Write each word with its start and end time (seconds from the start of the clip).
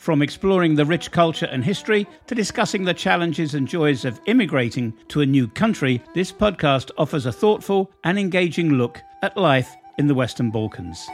From 0.00 0.22
exploring 0.22 0.76
the 0.76 0.86
rich 0.86 1.10
culture 1.10 1.44
and 1.44 1.62
history 1.62 2.06
to 2.26 2.34
discussing 2.34 2.84
the 2.84 2.94
challenges 2.94 3.52
and 3.52 3.68
joys 3.68 4.06
of 4.06 4.18
immigrating 4.24 4.94
to 5.08 5.20
a 5.20 5.26
new 5.26 5.46
country, 5.46 6.02
this 6.14 6.32
podcast 6.32 6.90
offers 6.96 7.26
a 7.26 7.32
thoughtful 7.32 7.90
and 8.02 8.18
engaging 8.18 8.70
look 8.70 9.02
at 9.20 9.36
life 9.36 9.76
in 9.98 10.06
the 10.06 10.14
Western 10.14 10.50
Balkans. 10.50 11.06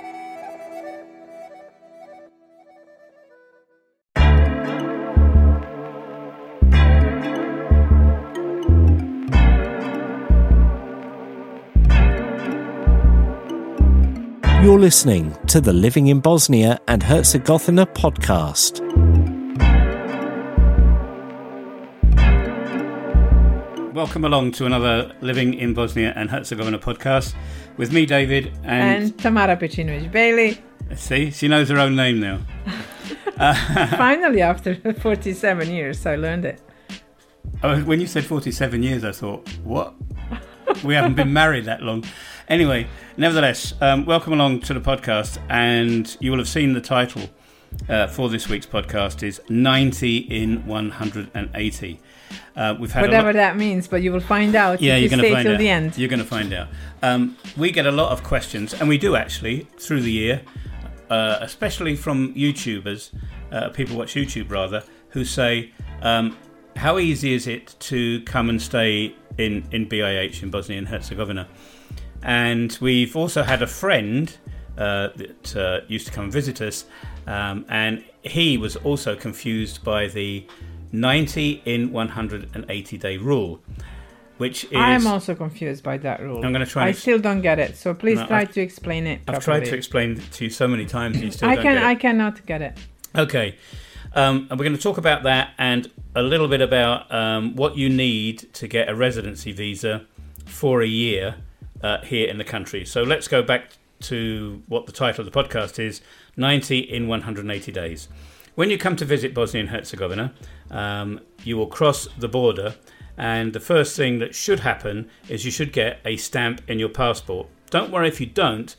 You're 14.66 14.80
listening 14.80 15.33
to 15.47 15.61
the 15.61 15.73
Living 15.73 16.09
in 16.09 16.19
Bosnia 16.19 16.80
and 16.88 17.01
Herzegovina 17.01 17.87
podcast. 17.87 18.80
Welcome 23.95 24.25
along 24.25 24.51
to 24.55 24.66
another 24.66 25.14
Living 25.20 25.55
in 25.55 25.73
Bosnia 25.73 26.12
and 26.17 26.28
Herzegovina 26.28 26.81
podcast 26.81 27.36
with 27.77 27.92
me, 27.92 28.06
David, 28.06 28.58
and, 28.64 29.05
and 29.05 29.19
Tamara 29.20 29.56
Pecinovic 29.56 30.11
Bailey. 30.11 30.58
see, 30.97 31.30
she 31.30 31.47
knows 31.47 31.69
her 31.69 31.78
own 31.78 31.95
name 31.95 32.19
now. 32.19 32.41
Finally, 33.97 34.42
after 34.42 34.75
47 35.01 35.70
years, 35.70 36.05
I 36.05 36.17
learned 36.17 36.45
it. 36.45 36.61
Oh, 37.62 37.80
when 37.83 38.01
you 38.01 38.08
said 38.08 38.25
47 38.25 38.83
years, 38.83 39.05
I 39.05 39.12
thought, 39.12 39.48
what? 39.62 39.95
we 40.83 40.95
haven't 40.95 41.14
been 41.14 41.33
married 41.33 41.67
that 41.67 41.83
long. 41.83 42.05
Anyway, 42.48 42.86
nevertheless, 43.16 43.75
um, 43.80 44.05
welcome 44.06 44.33
along 44.33 44.61
to 44.61 44.72
the 44.72 44.80
podcast, 44.80 45.39
and 45.50 46.16
you 46.20 46.30
will 46.30 46.39
have 46.39 46.48
seen 46.48 46.75
the 46.75 46.80
title 46.80 47.28
uh, 47.89 48.06
for 48.06 48.28
this 48.28 48.48
week's 48.48 48.66
podcast 48.66 49.25
is 49.25 49.41
90 49.48 50.16
in 50.19 50.64
180. 50.64 52.00
Uh, 52.55 52.74
we've 52.78 52.92
had 52.92 53.02
Whatever 53.02 53.28
lot- 53.28 53.34
that 53.34 53.56
means, 53.56 53.89
but 53.89 54.00
you 54.00 54.12
will 54.12 54.20
find 54.20 54.55
out 54.55 54.80
yeah, 54.80 54.94
you're 54.94 55.02
you 55.02 55.08
going 55.08 55.22
to 55.22 55.33
find 55.34 55.48
out. 55.48 55.58
the 55.58 55.69
end. 55.69 55.98
You're 55.98 56.08
going 56.08 56.20
to 56.20 56.24
find 56.24 56.52
out. 56.52 56.69
Um, 57.02 57.36
we 57.56 57.72
get 57.72 57.84
a 57.84 57.91
lot 57.91 58.12
of 58.12 58.22
questions, 58.22 58.74
and 58.74 58.89
we 58.89 58.97
do 58.97 59.17
actually 59.17 59.67
through 59.78 60.02
the 60.02 60.12
year, 60.12 60.42
uh, 61.11 61.39
especially 61.41 61.97
from 61.97 62.33
YouTubers, 62.34 63.11
uh, 63.50 63.70
people 63.70 63.97
watch 63.97 64.14
YouTube 64.14 64.52
rather, 64.52 64.84
who 65.08 65.24
say, 65.24 65.72
um, 66.00 66.36
"How 66.77 66.98
easy 66.98 67.34
is 67.34 67.48
it 67.48 67.74
to 67.80 68.22
come 68.22 68.48
and 68.48 68.62
stay 68.62 69.17
in 69.36 69.64
in 69.72 69.89
BIH 69.89 70.44
in 70.44 70.50
Bosnia 70.50 70.78
and 70.78 70.89
Herzegovina?" 70.89 71.48
And 72.27 72.77
we've 72.80 73.14
also 73.14 73.44
had 73.44 73.62
a 73.62 73.69
friend 73.69 74.36
uh, 74.77 75.08
that 75.14 75.56
uh, 75.56 75.80
used 75.86 76.06
to 76.08 76.12
come 76.12 76.24
and 76.24 76.33
visit 76.33 76.60
us, 76.60 76.84
um, 77.28 77.64
and 77.68 78.05
he 78.22 78.58
was 78.58 78.74
also 78.77 79.14
confused 79.14 79.84
by 79.84 80.08
the 80.08 80.44
90 80.91 81.62
in 81.64 81.92
180 81.92 82.98
day 82.98 83.16
rule, 83.16 83.60
which 84.38 84.64
is. 84.64 84.70
I'm 84.74 85.06
also 85.06 85.36
confused 85.36 85.84
by 85.84 85.98
that 85.98 86.20
rule. 86.20 86.44
I'm 86.44 86.52
gonna 86.52 86.66
try 86.66 86.88
I 86.88 86.92
still 86.92 87.20
don't 87.20 87.42
get 87.42 87.60
it, 87.60 87.77
so 87.77 87.94
please 87.94 88.18
No, 88.18 88.27
try 88.27 88.40
I've- 88.40 88.52
to 88.55 88.61
explain 88.61 89.06
it. 89.06 89.20
I've 89.28 89.45
tried 89.45 89.64
to 89.67 89.77
explain 89.77 90.12
it 90.18 90.33
to 90.33 90.45
you 90.45 90.51
so 90.51 90.67
many 90.67 90.84
times, 90.84 91.22
you 91.22 91.30
still 91.30 91.48
I 91.48 91.55
don't 91.55 91.62
can. 91.64 91.74
get 91.74 91.83
it. 91.84 91.86
I 91.86 91.95
cannot 91.95 92.45
get 92.45 92.61
it. 92.61 92.77
Okay. 93.14 93.55
Um, 94.14 94.46
and 94.51 94.58
we're 94.58 94.64
going 94.64 94.77
to 94.77 94.83
talk 94.83 94.98
about 94.98 95.22
that 95.24 95.51
and 95.58 95.90
a 96.14 96.22
little 96.22 96.48
bit 96.48 96.61
about 96.62 97.12
um, 97.14 97.55
what 97.55 97.77
you 97.77 97.89
need 97.89 98.52
to 98.55 98.67
get 98.67 98.89
a 98.89 98.95
residency 98.95 99.52
visa 99.52 100.06
for 100.46 100.80
a 100.83 100.86
year 100.86 101.36
uh, 101.83 102.03
here 102.03 102.29
in 102.29 102.39
the 102.39 102.45
country. 102.45 102.85
So 102.85 103.03
let's 103.03 103.29
go 103.29 103.42
back 103.42 103.73
to 104.03 104.63
what 104.69 104.87
the 104.87 104.92
title 104.92 105.27
of 105.27 105.33
the 105.33 105.42
podcast 105.42 105.79
is 105.79 106.01
90 106.37 106.79
in 106.79 107.09
180 107.09 107.73
days. 107.73 108.09
When 108.55 108.70
you 108.70 108.79
come 108.79 108.97
to 108.97 109.05
visit 109.05 109.35
Bosnia 109.35 109.61
and 109.63 109.70
Herzegovina, 109.70 110.33
um, 110.70 111.20
you 111.45 111.57
will 111.57 111.67
cross 111.67 112.09
the 112.19 112.29
border, 112.29 112.75
and 113.19 113.53
the 113.53 113.61
first 113.61 113.97
thing 113.97 114.19
that 114.19 114.35
should 114.35 114.61
happen 114.61 115.11
is 115.29 115.45
you 115.45 115.51
should 115.51 115.73
get 115.73 116.01
a 116.05 116.17
stamp 116.17 116.61
in 116.69 116.79
your 116.79 116.89
passport. 116.89 117.48
Don't 117.70 117.91
worry 117.91 118.08
if 118.08 118.20
you 118.20 118.27
don't, 118.27 118.75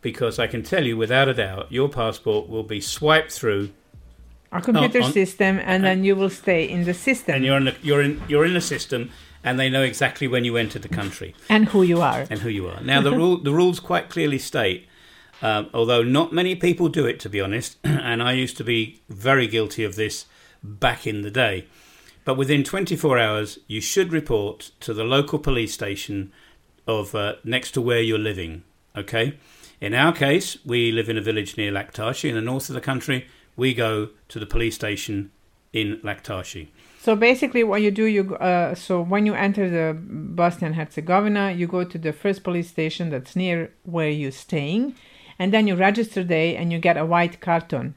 because 0.00 0.38
I 0.38 0.46
can 0.48 0.62
tell 0.62 0.84
you 0.84 0.96
without 0.96 1.28
a 1.28 1.34
doubt 1.34 1.70
your 1.70 1.88
passport 1.88 2.48
will 2.48 2.64
be 2.64 2.80
swiped 2.80 3.30
through 3.32 3.70
A 4.50 4.60
computer 4.60 5.02
on- 5.02 5.12
system, 5.12 5.60
and 5.62 5.84
then 5.84 6.02
you 6.04 6.16
will 6.16 6.30
stay 6.30 6.68
in 6.68 6.84
the 6.84 6.94
system 6.94 7.36
and 7.36 7.44
you're 7.44 7.56
in 7.56 7.64
the, 7.66 7.76
you're 7.82 8.02
in 8.02 8.20
you're 8.28 8.44
in 8.44 8.54
the 8.54 8.60
system, 8.60 9.10
and 9.44 9.58
they 9.58 9.68
know 9.68 9.82
exactly 9.82 10.28
when 10.28 10.44
you 10.44 10.56
entered 10.56 10.82
the 10.82 10.88
country 10.88 11.34
and 11.48 11.68
who 11.68 11.82
you 11.82 12.00
are. 12.00 12.26
and 12.30 12.40
who 12.40 12.48
you 12.48 12.68
are. 12.68 12.80
Now 12.80 13.00
the 13.00 13.12
rule 13.16 13.38
the 13.38 13.52
rules 13.52 13.80
quite 13.80 14.08
clearly 14.08 14.38
state, 14.38 14.86
um, 15.40 15.68
although 15.74 16.02
not 16.02 16.32
many 16.32 16.54
people 16.54 16.88
do 16.88 17.06
it 17.06 17.20
to 17.20 17.28
be 17.28 17.40
honest, 17.40 17.78
and 17.84 18.22
I 18.22 18.32
used 18.32 18.56
to 18.58 18.64
be 18.64 19.00
very 19.08 19.46
guilty 19.46 19.84
of 19.84 19.96
this 19.96 20.26
back 20.62 21.06
in 21.06 21.22
the 21.22 21.30
day. 21.30 21.66
But 22.24 22.36
within 22.36 22.62
24 22.62 23.18
hours, 23.18 23.58
you 23.66 23.80
should 23.80 24.12
report 24.12 24.70
to 24.80 24.94
the 24.94 25.02
local 25.02 25.40
police 25.40 25.74
station 25.74 26.32
of 26.86 27.14
uh, 27.14 27.34
next 27.42 27.72
to 27.72 27.80
where 27.80 28.00
you're 28.00 28.18
living. 28.18 28.62
Okay. 28.96 29.38
In 29.80 29.94
our 29.94 30.12
case, 30.12 30.56
we 30.64 30.92
live 30.92 31.08
in 31.08 31.18
a 31.18 31.22
village 31.22 31.56
near 31.56 31.72
Laktashi 31.72 32.28
in 32.28 32.36
the 32.36 32.40
north 32.40 32.68
of 32.68 32.74
the 32.74 32.80
country. 32.80 33.26
We 33.56 33.74
go 33.74 34.10
to 34.28 34.38
the 34.38 34.46
police 34.46 34.76
station 34.76 35.32
in 35.72 35.98
Laktashi. 36.02 36.68
So 37.00 37.16
basically, 37.16 37.64
what 37.64 37.82
you 37.82 37.90
do, 37.90 38.04
you 38.04 38.36
uh, 38.36 38.74
so 38.74 39.00
when 39.02 39.26
you 39.26 39.34
enter 39.34 39.68
the 39.68 39.98
Bosnia 39.98 40.66
and 40.68 40.76
Herzegovina, 40.76 41.50
you 41.50 41.66
go 41.66 41.82
to 41.84 41.98
the 41.98 42.12
first 42.12 42.44
police 42.44 42.68
station 42.68 43.10
that's 43.10 43.34
near 43.34 43.72
where 43.84 44.08
you're 44.10 44.30
staying, 44.30 44.94
and 45.38 45.52
then 45.52 45.66
you 45.66 45.74
register 45.74 46.22
there, 46.22 46.56
and 46.56 46.72
you 46.72 46.78
get 46.78 46.96
a 46.96 47.04
white 47.04 47.40
carton, 47.40 47.94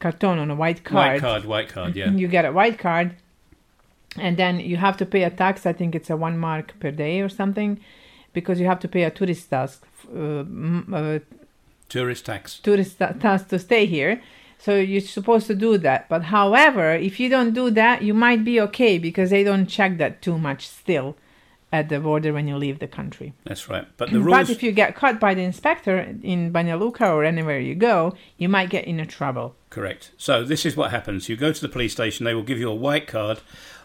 carton 0.00 0.38
on 0.40 0.50
a 0.50 0.56
white 0.56 0.82
card. 0.82 1.12
White 1.12 1.20
card, 1.20 1.44
white 1.44 1.68
card, 1.68 1.94
yeah. 1.94 2.10
You 2.10 2.26
get 2.26 2.44
a 2.44 2.50
white 2.50 2.78
card, 2.80 3.14
and 4.18 4.36
then 4.36 4.58
you 4.58 4.76
have 4.76 4.96
to 4.96 5.06
pay 5.06 5.22
a 5.22 5.30
tax. 5.30 5.64
I 5.66 5.72
think 5.72 5.94
it's 5.94 6.10
a 6.10 6.16
one 6.16 6.36
mark 6.36 6.74
per 6.80 6.90
day 6.90 7.20
or 7.20 7.28
something, 7.28 7.78
because 8.32 8.58
you 8.58 8.66
have 8.66 8.80
to 8.80 8.88
pay 8.88 9.04
a 9.04 9.10
tourist 9.10 9.50
tax, 9.50 9.80
uh, 10.12 10.44
uh, 10.92 11.18
Tourist 11.88 12.24
tax. 12.26 12.58
tourist 12.58 12.98
ta- 12.98 13.12
tax 13.12 13.44
to 13.44 13.58
stay 13.58 13.86
here. 13.86 14.20
So 14.64 14.76
you're 14.78 15.00
supposed 15.00 15.48
to 15.48 15.56
do 15.56 15.76
that. 15.78 16.08
But 16.08 16.22
however, 16.24 16.92
if 16.94 17.18
you 17.18 17.28
don't 17.28 17.52
do 17.52 17.68
that, 17.70 18.02
you 18.02 18.14
might 18.14 18.44
be 18.44 18.60
okay 18.60 18.96
because 18.96 19.30
they 19.30 19.42
don't 19.42 19.66
check 19.66 19.98
that 19.98 20.22
too 20.22 20.38
much 20.38 20.68
still 20.68 21.16
at 21.72 21.88
the 21.88 21.98
border 21.98 22.32
when 22.32 22.46
you 22.46 22.56
leave 22.56 22.78
the 22.78 22.86
country. 22.86 23.32
That's 23.44 23.68
right. 23.68 23.86
But 23.96 24.10
the 24.12 24.20
rules. 24.20 24.36
But 24.36 24.50
if 24.50 24.62
you 24.62 24.70
get 24.70 24.94
caught 24.94 25.18
by 25.18 25.34
the 25.34 25.42
inspector 25.42 25.98
in 26.22 26.52
Banja 26.52 26.78
Luka 26.78 27.10
or 27.10 27.24
anywhere 27.24 27.58
you 27.58 27.74
go, 27.74 28.14
you 28.38 28.48
might 28.48 28.70
get 28.70 28.84
into 28.84 29.04
trouble. 29.04 29.56
Correct. 29.70 30.12
So 30.16 30.44
this 30.44 30.64
is 30.64 30.76
what 30.76 30.92
happens. 30.92 31.28
You 31.28 31.36
go 31.36 31.50
to 31.52 31.60
the 31.60 31.68
police 31.68 31.92
station. 31.92 32.24
They 32.24 32.34
will 32.34 32.44
give 32.44 32.58
you 32.60 32.70
a 32.70 32.74
white 32.74 33.08
card. 33.08 33.40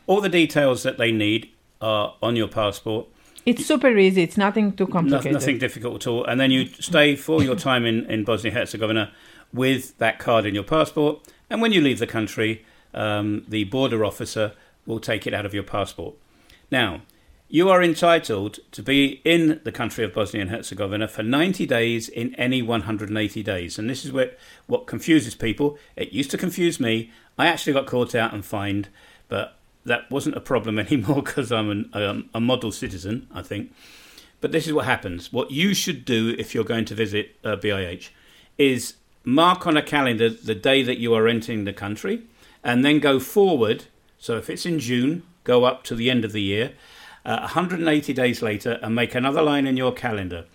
All 0.06 0.22
the 0.22 0.30
details 0.30 0.84
that 0.84 1.00
they 1.00 1.12
need 1.12 1.50
are 1.82 2.14
on 2.22 2.36
your 2.36 2.48
passport. 2.48 3.08
It's 3.48 3.66
super 3.66 3.98
easy. 3.98 4.22
It's 4.22 4.38
nothing 4.38 4.74
too 4.74 4.86
No- 4.86 4.92
complicated. 4.92 5.32
nothing 5.34 5.58
difficult 5.58 5.96
at 6.04 6.08
all. 6.08 6.24
And 6.26 6.40
then 6.40 6.52
you 6.52 6.68
stay 6.68 7.16
for 7.16 7.42
your 7.42 7.56
time 7.56 7.84
in, 7.86 8.06
in 8.12 8.26
Bosnia 8.26 8.52
Herzegovina 8.54 9.12
with 9.54 9.98
that 9.98 10.20
card 10.20 10.46
in 10.46 10.54
your 10.54 10.64
passport. 10.64 11.20
And 11.50 11.62
when 11.62 11.72
you 11.72 11.82
leave 11.82 12.00
the 12.00 12.08
country, 12.08 12.66
um, 12.94 13.46
the 13.48 13.64
border 13.66 14.04
officer 14.04 14.54
will 14.86 15.00
take 15.00 15.28
it 15.28 15.34
out 15.34 15.46
of 15.46 15.54
your 15.54 15.64
passport. 15.64 16.16
Now, 16.72 17.02
you 17.50 17.70
are 17.70 17.82
entitled 17.82 18.60
to 18.74 18.84
be 18.84 19.22
in 19.24 19.62
the 19.64 19.72
country 19.72 20.04
of 20.04 20.14
Bosnia 20.14 20.42
and 20.42 20.52
Herzegovina 20.52 21.08
for 21.08 21.24
90 21.24 21.66
days 21.66 22.10
in 22.10 22.36
any 22.36 22.62
180 22.62 23.44
days. 23.44 23.80
And 23.80 23.90
this 23.90 24.04
is 24.04 24.12
what, 24.12 24.38
what 24.66 24.86
confuses 24.86 25.34
people. 25.34 25.78
It 25.96 26.12
used 26.12 26.32
to 26.32 26.38
confuse 26.38 26.80
me. 26.80 27.12
I 27.38 27.48
actually 27.48 27.74
got 27.74 27.88
caught 27.88 28.14
out 28.16 28.34
and 28.34 28.46
fined, 28.46 28.90
but 29.30 29.58
that 29.86 30.12
wasn't 30.12 30.36
a 30.36 30.42
problem 30.42 30.78
anymore 30.80 31.24
because 31.24 31.52
I'm 31.52 31.70
an, 31.70 31.90
um, 31.94 32.30
a 32.34 32.42
model 32.42 32.72
citizen, 32.72 33.28
I 33.34 33.44
think. 33.44 33.74
But 34.42 34.52
this 34.52 34.68
is 34.68 34.74
what 34.74 34.86
happens. 34.86 35.32
What 35.32 35.50
you 35.50 35.74
should 35.74 36.04
do 36.04 36.36
if 36.38 36.54
you're 36.54 36.64
going 36.64 36.86
to 36.86 36.96
visit 36.96 37.38
uh, 37.44 37.56
BIH 37.56 38.10
is 38.58 38.96
mark 39.28 39.68
on 39.68 39.76
a 39.76 39.82
calendar 39.82 40.30
the 40.30 40.56
day 40.56 40.82
that 40.82 41.00
you 41.00 41.14
are 41.14 41.28
entering 41.28 41.66
the 41.66 41.74
country 41.74 42.24
and 42.64 42.86
then 42.86 42.98
go 42.98 43.20
forward. 43.20 43.84
So 44.18 44.38
if 44.38 44.50
it's 44.50 44.66
in 44.66 44.80
June, 44.80 45.24
go 45.44 45.66
up 45.66 45.84
to 45.84 45.96
the 45.96 46.10
end 46.10 46.24
of 46.24 46.32
the 46.32 46.42
year, 46.42 46.72
uh, 47.26 47.40
180 47.40 48.14
days 48.14 48.42
later, 48.42 48.80
and 48.82 48.96
make 48.96 49.14
another 49.14 49.42
line 49.42 49.68
in 49.68 49.76
your 49.76 49.92
calendar, 49.92 50.46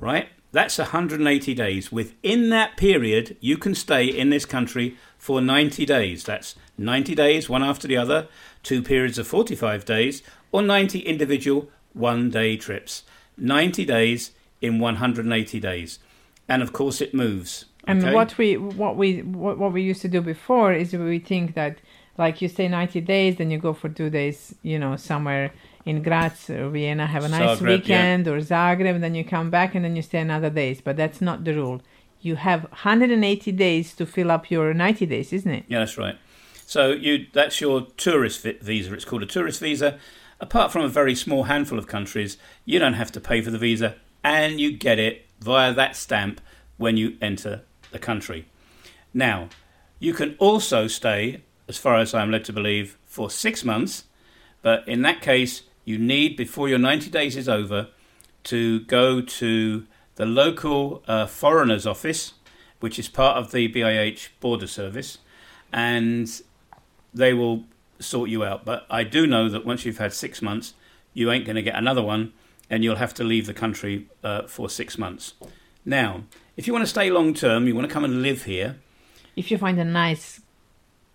right? 0.00 0.28
That's 0.50 0.78
180 0.78 1.54
days. 1.54 1.92
Within 1.92 2.50
that 2.50 2.76
period, 2.76 3.36
you 3.38 3.56
can 3.56 3.72
stay 3.72 4.04
in 4.06 4.30
this 4.30 4.46
country 4.46 4.96
for 5.16 5.40
90 5.40 5.86
days. 5.86 6.24
That's 6.24 6.56
90 6.76 7.14
days, 7.14 7.48
one 7.48 7.62
after 7.62 7.86
the 7.86 7.96
other, 7.96 8.26
two 8.64 8.82
periods 8.82 9.16
of 9.16 9.28
45 9.28 9.84
days, 9.84 10.24
or 10.50 10.60
90 10.60 10.98
individual 10.98 11.70
one 11.92 12.30
day 12.30 12.56
trips. 12.56 13.04
90 13.36 13.84
days 13.84 14.32
in 14.60 14.80
180 14.80 15.60
days. 15.60 16.00
And 16.48 16.62
of 16.62 16.72
course, 16.72 17.00
it 17.00 17.14
moves. 17.14 17.66
And 17.84 18.02
okay? 18.02 18.14
what 18.14 18.38
we 18.38 18.56
what 18.56 18.96
we 18.96 19.22
what, 19.22 19.58
what 19.58 19.72
we 19.72 19.82
used 19.82 20.02
to 20.02 20.08
do 20.08 20.20
before 20.20 20.72
is 20.72 20.92
we 20.92 21.18
think 21.18 21.54
that 21.54 21.78
like 22.18 22.42
you 22.42 22.48
stay 22.48 22.68
90 22.68 23.00
days, 23.00 23.36
then 23.36 23.50
you 23.50 23.58
go 23.58 23.72
for 23.72 23.88
two 23.88 24.10
days, 24.10 24.54
you 24.62 24.78
know, 24.78 24.96
somewhere 24.96 25.52
in 25.84 26.02
Graz 26.02 26.50
or 26.50 26.68
Vienna, 26.68 27.06
have 27.06 27.24
a 27.24 27.28
nice 27.28 27.58
Zagreb, 27.58 27.60
yeah. 27.62 27.68
weekend, 27.68 28.28
or 28.28 28.38
Zagreb, 28.38 28.94
and 28.94 29.02
then 29.02 29.14
you 29.14 29.24
come 29.24 29.50
back 29.50 29.74
and 29.74 29.84
then 29.84 29.96
you 29.96 30.02
stay 30.02 30.20
another 30.20 30.50
days. 30.50 30.80
But 30.80 30.96
that's 30.96 31.20
not 31.20 31.44
the 31.44 31.54
rule. 31.54 31.80
You 32.20 32.36
have 32.36 32.64
180 32.64 33.52
days 33.52 33.94
to 33.94 34.06
fill 34.06 34.30
up 34.30 34.50
your 34.50 34.72
90 34.74 35.06
days, 35.06 35.32
isn't 35.32 35.50
it? 35.50 35.64
Yeah, 35.68 35.80
that's 35.80 35.98
right. 35.98 36.16
So 36.66 36.92
you 36.92 37.26
that's 37.32 37.60
your 37.60 37.86
tourist 37.96 38.42
visa. 38.42 38.94
It's 38.94 39.04
called 39.04 39.22
a 39.22 39.26
tourist 39.26 39.60
visa. 39.60 39.98
Apart 40.40 40.72
from 40.72 40.82
a 40.82 40.88
very 40.88 41.14
small 41.14 41.44
handful 41.44 41.78
of 41.78 41.86
countries, 41.86 42.36
you 42.64 42.78
don't 42.78 42.94
have 42.94 43.12
to 43.12 43.20
pay 43.20 43.40
for 43.42 43.50
the 43.50 43.58
visa, 43.58 43.96
and 44.24 44.60
you 44.60 44.76
get 44.76 44.98
it 44.98 45.26
via 45.40 45.72
that 45.72 45.96
stamp 45.96 46.40
when 46.78 46.96
you 46.96 47.16
enter 47.20 47.62
the 47.92 47.98
country. 47.98 48.46
Now, 49.14 49.48
you 49.98 50.12
can 50.12 50.36
also 50.38 50.88
stay, 50.88 51.42
as 51.68 51.78
far 51.78 51.96
as 51.98 52.14
I'm 52.14 52.30
led 52.30 52.44
to 52.46 52.52
believe, 52.52 52.98
for 53.04 53.30
six 53.30 53.64
months, 53.64 54.04
but 54.62 54.86
in 54.88 55.02
that 55.02 55.20
case, 55.20 55.62
you 55.84 55.98
need, 55.98 56.36
before 56.36 56.68
your 56.68 56.78
90 56.78 57.10
days 57.10 57.36
is 57.36 57.48
over, 57.48 57.88
to 58.44 58.80
go 58.80 59.20
to 59.20 59.86
the 60.16 60.26
local 60.26 61.02
uh, 61.06 61.26
foreigners 61.26 61.86
office, 61.86 62.34
which 62.80 62.98
is 62.98 63.08
part 63.08 63.36
of 63.36 63.52
the 63.52 63.72
BIH 63.72 64.28
border 64.40 64.66
service, 64.66 65.18
and 65.72 66.42
they 67.14 67.32
will 67.32 67.64
sort 67.98 68.28
you 68.28 68.44
out. 68.44 68.64
But 68.64 68.86
I 68.90 69.04
do 69.04 69.26
know 69.26 69.48
that 69.48 69.64
once 69.64 69.84
you've 69.84 69.98
had 69.98 70.12
six 70.12 70.42
months, 70.42 70.74
you 71.14 71.30
ain't 71.30 71.44
going 71.44 71.56
to 71.56 71.62
get 71.62 71.76
another 71.76 72.02
one, 72.02 72.32
and 72.68 72.82
you'll 72.82 72.96
have 72.96 73.14
to 73.14 73.24
leave 73.24 73.46
the 73.46 73.54
country 73.54 74.08
uh, 74.24 74.42
for 74.42 74.68
six 74.68 74.98
months. 74.98 75.34
Now, 75.84 76.24
if 76.56 76.66
you 76.66 76.72
want 76.72 76.82
to 76.82 76.90
stay 76.90 77.10
long 77.10 77.34
term, 77.34 77.66
you 77.66 77.74
want 77.74 77.88
to 77.88 77.92
come 77.92 78.04
and 78.04 78.22
live 78.22 78.44
here, 78.44 78.76
If 79.36 79.50
you 79.50 79.58
find 79.58 79.78
a 79.78 79.84
nice 79.84 80.40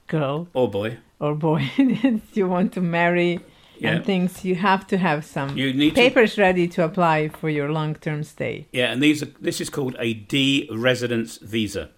girl 0.07 0.47
or 0.53 0.69
boy, 0.69 0.97
or 1.19 1.35
boy 1.35 1.71
that 1.77 2.21
you 2.33 2.47
want 2.47 2.73
to 2.73 2.81
marry 2.81 3.39
yeah, 3.77 3.91
and 3.91 4.05
things, 4.05 4.43
you 4.43 4.55
have 4.55 4.87
to 4.87 4.97
have 4.97 5.23
some 5.23 5.55
you 5.55 5.73
need 5.73 5.91
to 5.91 5.95
papers 5.95 6.37
ready 6.37 6.67
to 6.69 6.83
apply 6.83 7.29
for 7.29 7.49
your 7.49 7.71
long-term 7.71 8.23
stay. 8.23 8.67
Yeah, 8.71 8.91
and 8.91 9.01
these 9.01 9.21
are 9.21 9.31
this 9.39 9.61
is 9.61 9.69
called 9.69 9.95
a 9.99 10.13
D 10.13 10.67
residence 10.71 11.37
visa. 11.37 11.89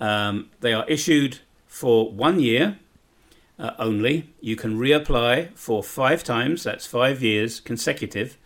Um, 0.00 0.50
they 0.60 0.72
are 0.72 0.86
issued 0.88 1.40
for 1.66 2.10
one 2.10 2.40
year 2.40 2.78
uh, 3.58 3.72
only. 3.78 4.30
You 4.40 4.56
can 4.56 4.78
reapply 4.78 5.54
for 5.54 5.82
five 5.82 6.24
times. 6.24 6.62
That's 6.62 6.86
five 6.86 7.22
years 7.22 7.60
consecutive, 7.60 8.38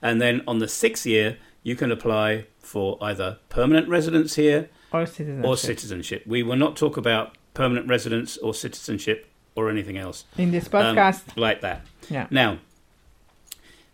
and 0.00 0.20
then 0.20 0.42
on 0.46 0.60
the 0.60 0.68
sixth 0.68 1.04
year 1.04 1.38
you 1.62 1.74
can 1.74 1.90
apply 1.90 2.46
for 2.70 2.96
either 3.02 3.38
permanent 3.48 3.88
residence 3.88 4.36
here 4.36 4.68
Or 4.92 5.04
citizenship. 5.06 5.44
or 5.48 5.56
citizenship. 5.56 6.22
We 6.26 6.42
will 6.44 6.56
not 6.56 6.76
talk 6.76 6.96
about 6.96 7.36
permanent 7.54 7.88
residence 7.88 8.36
or 8.38 8.54
citizenship 8.54 9.26
or 9.56 9.68
anything 9.68 9.96
else 9.98 10.24
In 10.38 10.52
this 10.52 10.66
um, 10.66 10.72
podcast, 10.72 11.22
like 11.36 11.60
that. 11.62 11.80
yeah. 12.08 12.26
Now, 12.30 12.58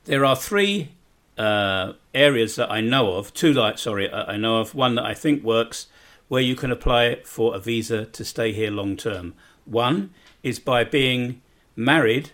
there 0.05 0.25
are 0.25 0.37
three 0.37 0.91
uh, 1.39 1.95
areas 2.15 2.57
that 2.57 2.71
I 2.71 2.81
know 2.83 3.13
of. 3.15 3.33
Two, 3.33 3.53
like 3.53 3.79
sorry, 3.79 4.11
uh, 4.11 4.25
I 4.31 4.37
know 4.37 4.59
of. 4.61 4.75
One 4.75 4.95
that 4.97 5.05
I 5.05 5.15
think 5.15 5.43
works, 5.43 5.87
where 6.29 6.43
you 6.43 6.55
can 6.55 6.71
apply 6.71 7.21
for 7.25 7.55
a 7.55 7.59
visa 7.59 8.05
to 8.05 8.25
stay 8.25 8.53
here 8.53 8.71
long 8.71 8.97
term. 8.97 9.35
One 9.65 10.11
is 10.43 10.59
by 10.59 10.85
being 10.85 11.41
married 11.75 12.31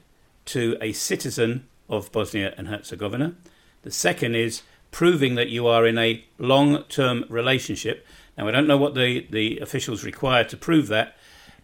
to 0.47 0.77
a 0.81 0.93
citizen 0.93 1.67
of 1.89 2.11
Bosnia 2.13 2.53
and 2.59 2.69
Herzegovina. 2.69 3.35
The 3.83 3.91
second 3.91 4.35
is 4.35 4.63
proving 4.93 5.35
that 5.35 5.49
you 5.49 5.67
are 5.67 5.85
in 5.87 5.99
a 5.99 6.25
long 6.39 6.85
term 6.85 7.25
relationship. 7.29 8.07
Now, 8.39 8.47
I 8.47 8.51
don't 8.53 8.67
know 8.69 8.77
what 8.79 8.95
the, 8.95 9.27
the 9.31 9.59
officials 9.59 10.05
require 10.05 10.45
to 10.45 10.57
prove 10.57 10.87
that. 10.89 11.17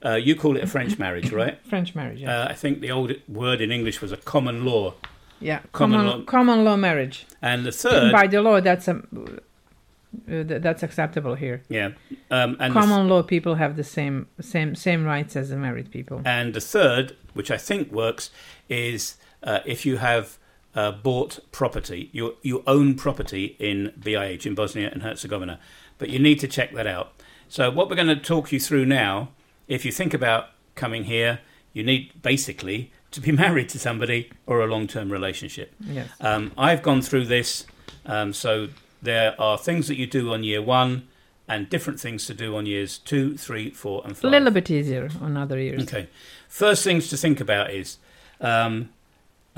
Uh, 0.04 0.14
you 0.14 0.34
call 0.34 0.56
it 0.56 0.64
a 0.64 0.66
French 0.66 0.98
marriage, 1.04 1.30
right? 1.32 1.58
French 1.68 1.94
marriage. 1.94 2.20
Yeah. 2.20 2.40
Uh, 2.42 2.48
I 2.48 2.54
think 2.54 2.80
the 2.80 2.90
old 2.90 3.12
word 3.28 3.60
in 3.60 3.70
English 3.70 4.00
was 4.02 4.10
a 4.12 4.16
common 4.16 4.64
law. 4.64 4.94
yeah. 5.40 5.60
common 5.72 6.00
Common, 6.00 6.18
law- 6.18 6.24
common 6.24 6.64
law 6.64 6.76
marriage. 6.76 7.26
And 7.40 7.64
the 7.64 7.72
third, 7.72 8.10
By 8.12 8.26
the 8.26 8.42
law, 8.42 8.60
that's 8.60 8.88
a, 8.88 8.96
uh, 8.96 10.44
th- 10.44 10.62
that's 10.62 10.82
acceptable 10.82 11.34
here. 11.34 11.62
yeah, 11.68 11.90
um, 12.30 12.56
and 12.60 12.72
common 12.72 13.08
law 13.08 13.22
people 13.22 13.56
have 13.56 13.76
the 13.76 13.84
same 13.84 14.26
same 14.40 14.74
same 14.74 15.04
rights 15.04 15.36
as 15.36 15.50
the 15.50 15.56
married 15.56 15.90
people. 15.90 16.22
and 16.24 16.54
the 16.54 16.60
third, 16.60 17.14
which 17.34 17.50
I 17.50 17.58
think 17.58 17.92
works, 17.92 18.30
is 18.70 19.16
uh, 19.42 19.60
if 19.66 19.84
you 19.84 19.98
have 19.98 20.38
uh, 20.74 20.92
bought 20.92 21.40
property, 21.52 22.10
you 22.12 22.36
you 22.42 22.62
own 22.66 22.94
property 22.94 23.56
in 23.58 23.92
BIH 23.98 24.46
in 24.46 24.54
Bosnia 24.54 24.90
and 24.92 25.02
Herzegovina, 25.02 25.58
but 25.98 26.10
you 26.10 26.18
need 26.18 26.38
to 26.40 26.48
check 26.48 26.72
that 26.72 26.86
out. 26.86 27.12
So 27.48 27.70
what 27.70 27.88
we're 27.88 27.96
going 27.96 28.08
to 28.08 28.16
talk 28.16 28.52
you 28.52 28.60
through 28.60 28.84
now, 28.84 29.30
if 29.66 29.84
you 29.84 29.92
think 29.92 30.12
about 30.12 30.50
coming 30.74 31.04
here, 31.04 31.40
you 31.72 31.82
need 31.82 32.22
basically 32.22 32.92
to 33.10 33.20
be 33.20 33.32
married 33.44 33.68
to 33.70 33.78
somebody 33.78 34.30
or 34.46 34.60
a 34.60 34.66
long-term 34.66 35.10
relationship. 35.10 35.74
Yes. 35.80 36.08
Um, 36.20 36.52
I've 36.58 36.82
gone 36.82 37.00
through 37.00 37.26
this, 37.26 37.66
um, 38.04 38.32
so 38.32 38.68
there 39.00 39.40
are 39.40 39.56
things 39.56 39.88
that 39.88 39.96
you 39.96 40.06
do 40.06 40.32
on 40.32 40.44
year 40.44 40.60
one, 40.60 41.08
and 41.48 41.70
different 41.70 41.98
things 41.98 42.26
to 42.26 42.34
do 42.34 42.56
on 42.56 42.66
years 42.66 42.98
two, 42.98 43.36
three, 43.36 43.70
four, 43.70 44.02
and 44.04 44.16
five. 44.16 44.24
A 44.24 44.28
little 44.28 44.50
bit 44.50 44.70
easier 44.70 45.08
on 45.20 45.36
other 45.36 45.58
years. 45.58 45.82
Okay. 45.82 46.08
First 46.46 46.84
things 46.84 47.08
to 47.08 47.16
think 47.16 47.40
about 47.40 47.70
is 47.70 47.96
um, 48.40 48.90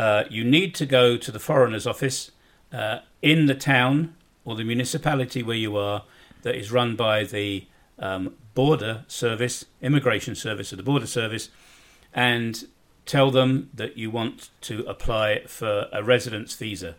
uh, 0.00 0.24
you 0.30 0.42
need 0.42 0.74
to 0.74 0.86
go 0.86 1.18
to 1.18 1.30
the 1.30 1.38
foreigner's 1.38 1.86
office 1.86 2.30
uh, 2.72 3.00
in 3.20 3.44
the 3.44 3.54
town 3.54 4.14
or 4.46 4.56
the 4.56 4.64
municipality 4.64 5.42
where 5.42 5.56
you 5.56 5.76
are 5.76 6.04
that 6.40 6.54
is 6.54 6.72
run 6.72 6.96
by 6.96 7.22
the 7.22 7.66
um, 7.98 8.34
border 8.54 9.04
service, 9.08 9.66
immigration 9.82 10.34
service, 10.34 10.72
or 10.72 10.76
the 10.76 10.82
border 10.82 11.06
service, 11.06 11.50
and 12.14 12.66
tell 13.04 13.30
them 13.30 13.68
that 13.74 13.98
you 13.98 14.10
want 14.10 14.48
to 14.62 14.82
apply 14.86 15.42
for 15.46 15.86
a 15.92 16.02
residence 16.02 16.54
visa. 16.54 16.96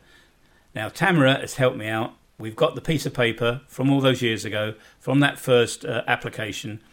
Now, 0.76 0.88
Tamara 0.90 1.40
has 1.40 1.56
helped 1.56 1.78
me 1.78 1.88
out. 1.88 2.14
We've 2.38 2.56
got 2.56 2.76
the 2.76 2.82
piece 2.82 3.08
of 3.08 3.16
paper 3.16 3.62
from 3.68 3.90
all 3.90 4.02
those 4.02 4.22
years 4.22 4.46
ago, 4.46 4.76
from 5.00 5.22
that 5.22 5.40
first 5.40 5.84
uh, 5.84 6.04
application, 6.06 6.84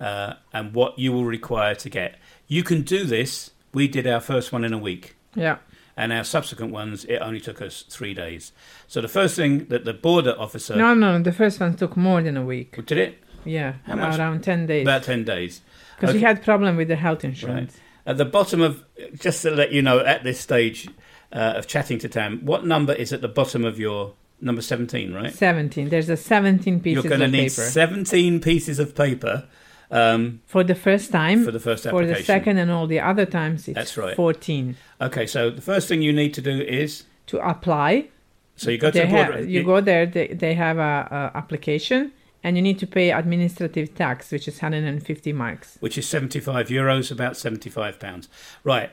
uh, 0.00 0.34
and 0.52 0.74
what 0.74 0.98
you 0.98 1.12
will 1.12 1.24
require 1.24 1.76
to 1.76 1.88
get. 1.88 2.16
You 2.48 2.64
can 2.64 2.82
do 2.82 3.04
this. 3.04 3.52
We 3.72 3.86
did 3.86 4.08
our 4.08 4.20
first 4.20 4.50
one 4.50 4.64
in 4.64 4.72
a 4.72 4.78
week, 4.78 5.14
Yeah. 5.34 5.58
and 5.96 6.12
our 6.12 6.24
subsequent 6.24 6.72
ones, 6.72 7.04
it 7.04 7.16
only 7.16 7.40
took 7.40 7.60
us 7.62 7.82
three 7.88 8.14
days. 8.14 8.52
So 8.86 9.00
the 9.00 9.08
first 9.08 9.36
thing 9.36 9.66
that 9.66 9.84
the 9.84 9.94
border 9.94 10.34
officer 10.38 10.76
No, 10.76 10.94
no, 10.94 11.20
the 11.22 11.32
first 11.32 11.60
one 11.60 11.74
took 11.76 11.96
more 11.96 12.22
than 12.22 12.36
a 12.36 12.44
week. 12.44 12.84
did 12.86 12.98
it 12.98 13.18
Yeah, 13.44 13.74
How 13.86 13.96
much? 13.96 14.18
around 14.18 14.42
ten 14.44 14.66
days. 14.66 14.82
about 14.82 15.02
ten 15.04 15.24
days. 15.24 15.60
Because 15.96 16.14
we 16.14 16.20
okay. 16.20 16.26
had 16.26 16.42
problem 16.42 16.76
with 16.76 16.88
the 16.88 16.96
health 16.96 17.24
insurance. 17.24 17.76
At 18.04 18.16
the 18.16 18.24
bottom 18.24 18.60
of, 18.60 18.84
just 19.14 19.42
to 19.42 19.50
let 19.50 19.70
you 19.72 19.82
know, 19.82 20.00
at 20.00 20.24
this 20.24 20.40
stage 20.40 20.88
uh, 21.32 21.54
of 21.56 21.66
chatting 21.68 21.98
to 22.00 22.08
Tam, 22.08 22.40
what 22.44 22.66
number 22.66 22.92
is 22.92 23.12
at 23.12 23.20
the 23.20 23.28
bottom 23.28 23.64
of 23.64 23.78
your 23.78 24.14
number 24.40 24.60
seventeen? 24.62 25.14
Right. 25.14 25.32
Seventeen. 25.32 25.88
There's 25.88 26.08
a 26.08 26.16
seventeen 26.16 26.80
pieces 26.80 27.04
You're 27.04 27.08
going 27.16 27.20
to 27.20 27.28
need 27.28 27.50
paper 27.50 27.62
seventeen 27.62 28.40
pieces 28.40 28.78
of 28.80 28.94
paper 28.96 29.46
um, 29.92 30.40
for 30.46 30.64
the 30.64 30.74
first 30.74 31.12
time. 31.12 31.44
for 31.44 31.50
the 31.52 31.60
first 31.60 31.86
application. 31.86 32.14
For 32.14 32.18
the 32.20 32.24
second 32.24 32.58
and 32.58 32.70
all 32.70 32.86
the 32.86 32.98
other 33.00 33.26
times, 33.26 33.68
it's 33.68 33.76
That's 33.76 33.96
right. 33.96 34.16
fourteen. 34.16 34.76
Okay, 35.00 35.26
so 35.26 35.50
the 35.50 35.62
first 35.62 35.86
thing 35.88 36.02
you 36.02 36.12
need 36.12 36.34
to 36.34 36.40
do 36.40 36.60
is 36.60 37.04
To 37.26 37.38
apply, 37.48 38.08
so 38.56 38.70
you 38.70 38.78
go 38.78 38.90
to 38.90 38.98
they 38.98 39.04
the 39.06 39.12
border. 39.12 39.32
have, 39.38 39.48
you 39.48 39.62
go 39.62 39.80
there. 39.80 40.06
They, 40.06 40.28
they 40.28 40.54
have 40.54 40.78
a, 40.78 41.30
a 41.34 41.36
application, 41.36 42.12
and 42.42 42.56
you 42.56 42.62
need 42.62 42.78
to 42.80 42.86
pay 42.86 43.10
administrative 43.12 43.94
tax, 43.94 44.30
which 44.32 44.48
is 44.48 44.60
150 44.60 45.32
marks. 45.32 45.76
which 45.80 45.96
is 45.98 46.08
75 46.08 46.68
euros, 46.68 47.10
about 47.12 47.36
75 47.36 48.00
pounds. 48.00 48.28
Right. 48.64 48.90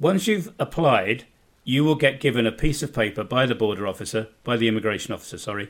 Once 0.00 0.26
you've 0.26 0.52
applied, 0.58 1.24
you 1.64 1.84
will 1.84 1.94
get 1.94 2.20
given 2.20 2.46
a 2.46 2.52
piece 2.52 2.82
of 2.82 2.92
paper 2.94 3.22
by 3.22 3.44
the 3.46 3.54
border 3.54 3.86
officer, 3.86 4.28
by 4.44 4.56
the 4.56 4.66
immigration 4.66 5.12
officer, 5.12 5.36
sorry, 5.38 5.68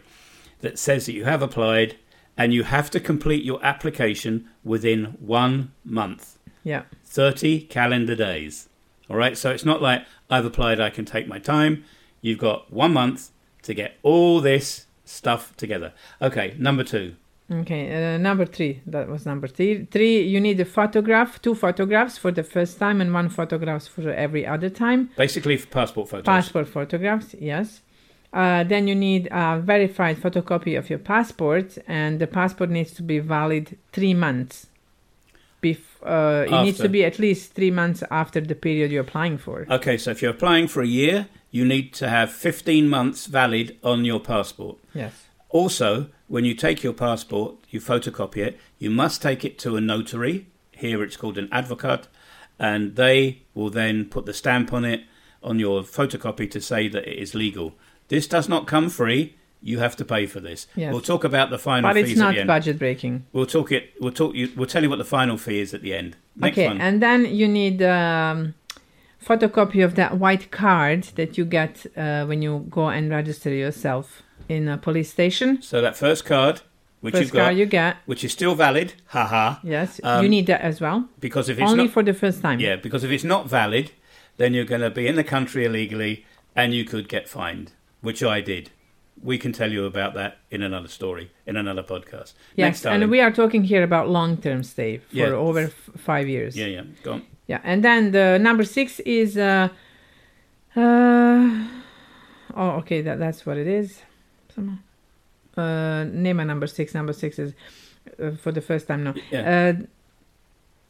that 0.60 0.78
says 0.78 1.06
that 1.06 1.12
you 1.14 1.24
have 1.24 1.42
applied 1.42 1.96
and 2.40 2.54
you 2.54 2.62
have 2.62 2.90
to 2.90 2.98
complete 2.98 3.44
your 3.44 3.62
application 3.62 4.48
within 4.64 5.04
one 5.20 5.72
month, 5.84 6.38
Yeah, 6.64 6.84
30 7.04 7.60
calendar 7.66 8.16
days. 8.16 8.70
All 9.10 9.16
right. 9.16 9.36
So 9.36 9.50
it's 9.50 9.66
not 9.66 9.82
like 9.82 10.06
I've 10.30 10.46
applied, 10.46 10.80
I 10.80 10.88
can 10.88 11.04
take 11.04 11.28
my 11.28 11.38
time. 11.38 11.84
You've 12.22 12.38
got 12.38 12.72
one 12.72 12.94
month 12.94 13.30
to 13.64 13.74
get 13.74 13.98
all 14.02 14.40
this 14.40 14.86
stuff 15.04 15.54
together. 15.58 15.92
Okay. 16.22 16.54
Number 16.58 16.82
two. 16.82 17.16
Okay, 17.52 18.14
uh, 18.14 18.16
number 18.16 18.46
three. 18.46 18.80
That 18.86 19.08
was 19.08 19.26
number 19.26 19.48
three. 19.48 19.84
Three, 19.90 20.22
you 20.22 20.40
need 20.40 20.60
a 20.60 20.64
photograph, 20.64 21.42
two 21.42 21.56
photographs 21.56 22.16
for 22.16 22.30
the 22.30 22.44
first 22.44 22.78
time, 22.78 23.00
and 23.00 23.12
one 23.12 23.28
photograph 23.28 23.88
for 23.88 24.08
every 24.08 24.46
other 24.46 24.70
time. 24.70 25.10
Basically, 25.16 25.56
for 25.56 25.66
passport 25.66 26.08
photos. 26.08 26.26
Passport 26.26 26.68
photographs, 26.68 27.34
yes. 27.40 27.80
Uh, 28.32 28.62
then 28.64 28.86
you 28.86 28.94
need 28.94 29.28
a 29.32 29.60
verified 29.60 30.16
photocopy 30.16 30.78
of 30.78 30.88
your 30.88 30.98
passport, 30.98 31.78
and 31.88 32.20
the 32.20 32.26
passport 32.26 32.70
needs 32.70 32.92
to 32.92 33.02
be 33.02 33.18
valid 33.18 33.76
three 33.92 34.14
months. 34.14 34.68
Bef- 35.62 35.78
uh, 36.02 36.46
it 36.46 36.64
needs 36.64 36.78
to 36.78 36.88
be 36.88 37.04
at 37.04 37.18
least 37.18 37.52
three 37.52 37.70
months 37.70 38.02
after 38.10 38.40
the 38.40 38.54
period 38.54 38.90
you're 38.90 39.02
applying 39.02 39.36
for. 39.36 39.66
Okay, 39.68 39.98
so 39.98 40.10
if 40.10 40.22
you're 40.22 40.30
applying 40.30 40.68
for 40.68 40.80
a 40.80 40.86
year, 40.86 41.28
you 41.50 41.64
need 41.64 41.92
to 41.94 42.08
have 42.08 42.30
15 42.30 42.88
months 42.88 43.26
valid 43.26 43.76
on 43.82 44.04
your 44.04 44.20
passport. 44.20 44.78
Yes. 44.94 45.26
Also, 45.50 46.06
when 46.28 46.44
you 46.44 46.54
take 46.54 46.82
your 46.82 46.92
passport, 46.92 47.56
you 47.70 47.80
photocopy 47.80 48.38
it, 48.38 48.60
you 48.78 48.88
must 48.88 49.20
take 49.20 49.44
it 49.44 49.58
to 49.58 49.76
a 49.76 49.80
notary. 49.80 50.46
Here 50.70 51.02
it's 51.02 51.16
called 51.16 51.36
an 51.36 51.48
advocate, 51.50 52.06
and 52.58 52.94
they 52.94 53.42
will 53.52 53.70
then 53.70 54.04
put 54.04 54.26
the 54.26 54.32
stamp 54.32 54.72
on 54.72 54.84
it 54.84 55.02
on 55.42 55.58
your 55.58 55.82
photocopy 55.82 56.50
to 56.50 56.60
say 56.60 56.88
that 56.88 57.06
it 57.06 57.18
is 57.18 57.34
legal. 57.34 57.74
This 58.10 58.26
does 58.26 58.48
not 58.48 58.66
come 58.66 58.90
free. 58.90 59.36
You 59.62 59.78
have 59.78 59.94
to 59.96 60.04
pay 60.04 60.26
for 60.26 60.40
this. 60.40 60.66
Yes. 60.74 60.92
We'll 60.92 61.02
talk 61.12 61.22
about 61.24 61.50
the 61.50 61.58
final 61.58 61.88
But 61.90 61.96
it's 61.96 62.16
not 62.16 62.34
budget 62.46 62.78
breaking. 62.78 63.14
We'll 63.32 63.46
talk 63.56 63.72
it. 63.72 63.92
We'll 64.00 64.12
talk 64.12 64.34
you. 64.34 64.50
We'll 64.56 64.66
tell 64.74 64.82
you 64.82 64.90
what 64.90 64.98
the 64.98 65.04
final 65.18 65.36
fee 65.38 65.60
is 65.60 65.74
at 65.74 65.82
the 65.82 65.92
end. 65.94 66.16
Next 66.36 66.54
okay, 66.58 66.68
one. 66.68 66.80
and 66.80 67.02
then 67.02 67.24
you 67.26 67.46
need 67.46 67.82
um, 67.82 68.54
photocopy 69.24 69.84
of 69.84 69.94
that 69.96 70.18
white 70.18 70.50
card 70.50 71.04
that 71.16 71.36
you 71.38 71.44
get 71.44 71.86
uh, 71.96 72.24
when 72.26 72.42
you 72.42 72.66
go 72.70 72.88
and 72.88 73.10
register 73.10 73.50
yourself 73.50 74.22
in 74.48 74.66
a 74.68 74.78
police 74.78 75.10
station. 75.10 75.60
so 75.62 75.80
that 75.80 75.96
first 75.96 76.24
card, 76.24 76.62
which 77.02 77.12
First 77.12 77.22
you've 77.24 77.32
got, 77.32 77.44
card 77.44 77.56
you 77.58 77.66
get. 77.66 77.96
which 78.06 78.24
is 78.24 78.32
still 78.32 78.54
valid, 78.54 78.94
haha. 79.08 79.56
Yes, 79.62 80.00
Um, 80.02 80.22
you 80.24 80.28
need 80.28 80.46
that 80.46 80.62
as 80.62 80.80
well. 80.80 81.08
Because 81.20 81.48
if 81.48 81.58
it's 81.58 81.70
Only 81.70 81.84
not, 81.84 81.92
for 81.92 82.02
the 82.02 82.14
first 82.14 82.42
time. 82.42 82.60
yeah, 82.60 82.76
because 82.76 83.04
if 83.04 83.10
it's 83.10 83.24
not 83.24 83.48
valid, 83.48 83.92
then 84.38 84.54
you're 84.54 84.64
going 84.64 84.80
to 84.80 84.90
be 84.90 85.06
in 85.06 85.16
the 85.16 85.24
country 85.24 85.64
illegally, 85.66 86.24
and 86.56 86.74
you 86.74 86.84
could 86.84 87.08
get 87.08 87.28
fined, 87.28 87.72
which 88.00 88.22
I 88.22 88.40
did. 88.40 88.70
We 89.22 89.36
can 89.36 89.52
tell 89.52 89.70
you 89.70 89.84
about 89.84 90.14
that 90.14 90.38
in 90.50 90.62
another 90.62 90.88
story, 90.88 91.30
in 91.46 91.56
another 91.56 91.82
podcast. 91.82 92.32
Yes, 92.56 92.66
Next, 92.66 92.82
darling. 92.82 93.02
and 93.02 93.10
we 93.10 93.20
are 93.20 93.30
talking 93.30 93.64
here 93.64 93.82
about 93.82 94.08
long-term 94.08 94.62
stay 94.62 94.98
for 94.98 95.16
Yeah. 95.16 95.26
over 95.26 95.60
f- 95.60 95.90
five 95.98 96.26
years. 96.28 96.56
Yeah, 96.56 96.66
yeah. 96.66 96.84
Go 97.02 97.12
on. 97.12 97.22
Yeah, 97.46 97.60
and 97.64 97.84
then 97.84 98.12
the 98.12 98.38
number 98.38 98.64
six 98.64 99.00
is. 99.00 99.36
Uh, 99.36 99.68
uh, 100.76 101.66
oh, 102.56 102.70
okay, 102.80 103.02
that 103.02 103.18
that's 103.18 103.44
what 103.44 103.56
it 103.58 103.66
is. 103.66 104.00
Uh, 105.56 106.04
name 106.04 106.40
a 106.40 106.44
number 106.44 106.66
six. 106.66 106.94
Number 106.94 107.12
six 107.12 107.38
is 107.38 107.52
uh, 108.22 108.30
for 108.32 108.52
the 108.52 108.60
first 108.60 108.86
time 108.88 109.04
now. 109.04 109.14
Yeah. 109.30 109.74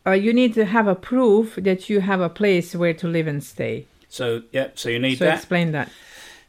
Uh, 0.07 0.11
uh, 0.11 0.13
you 0.13 0.33
need 0.33 0.55
to 0.55 0.65
have 0.65 0.87
a 0.87 0.95
proof 0.95 1.57
that 1.57 1.89
you 1.91 2.01
have 2.01 2.21
a 2.21 2.29
place 2.29 2.75
where 2.75 2.95
to 2.95 3.09
live 3.09 3.27
and 3.27 3.43
stay. 3.43 3.87
So 4.09 4.43
yeah, 4.53 4.69
so 4.75 4.89
you 4.89 4.99
need 4.99 5.19
so 5.19 5.25
that. 5.25 5.35
explain 5.37 5.73
that. 5.73 5.91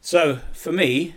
So 0.04 0.40
for 0.52 0.72
me, 0.72 1.14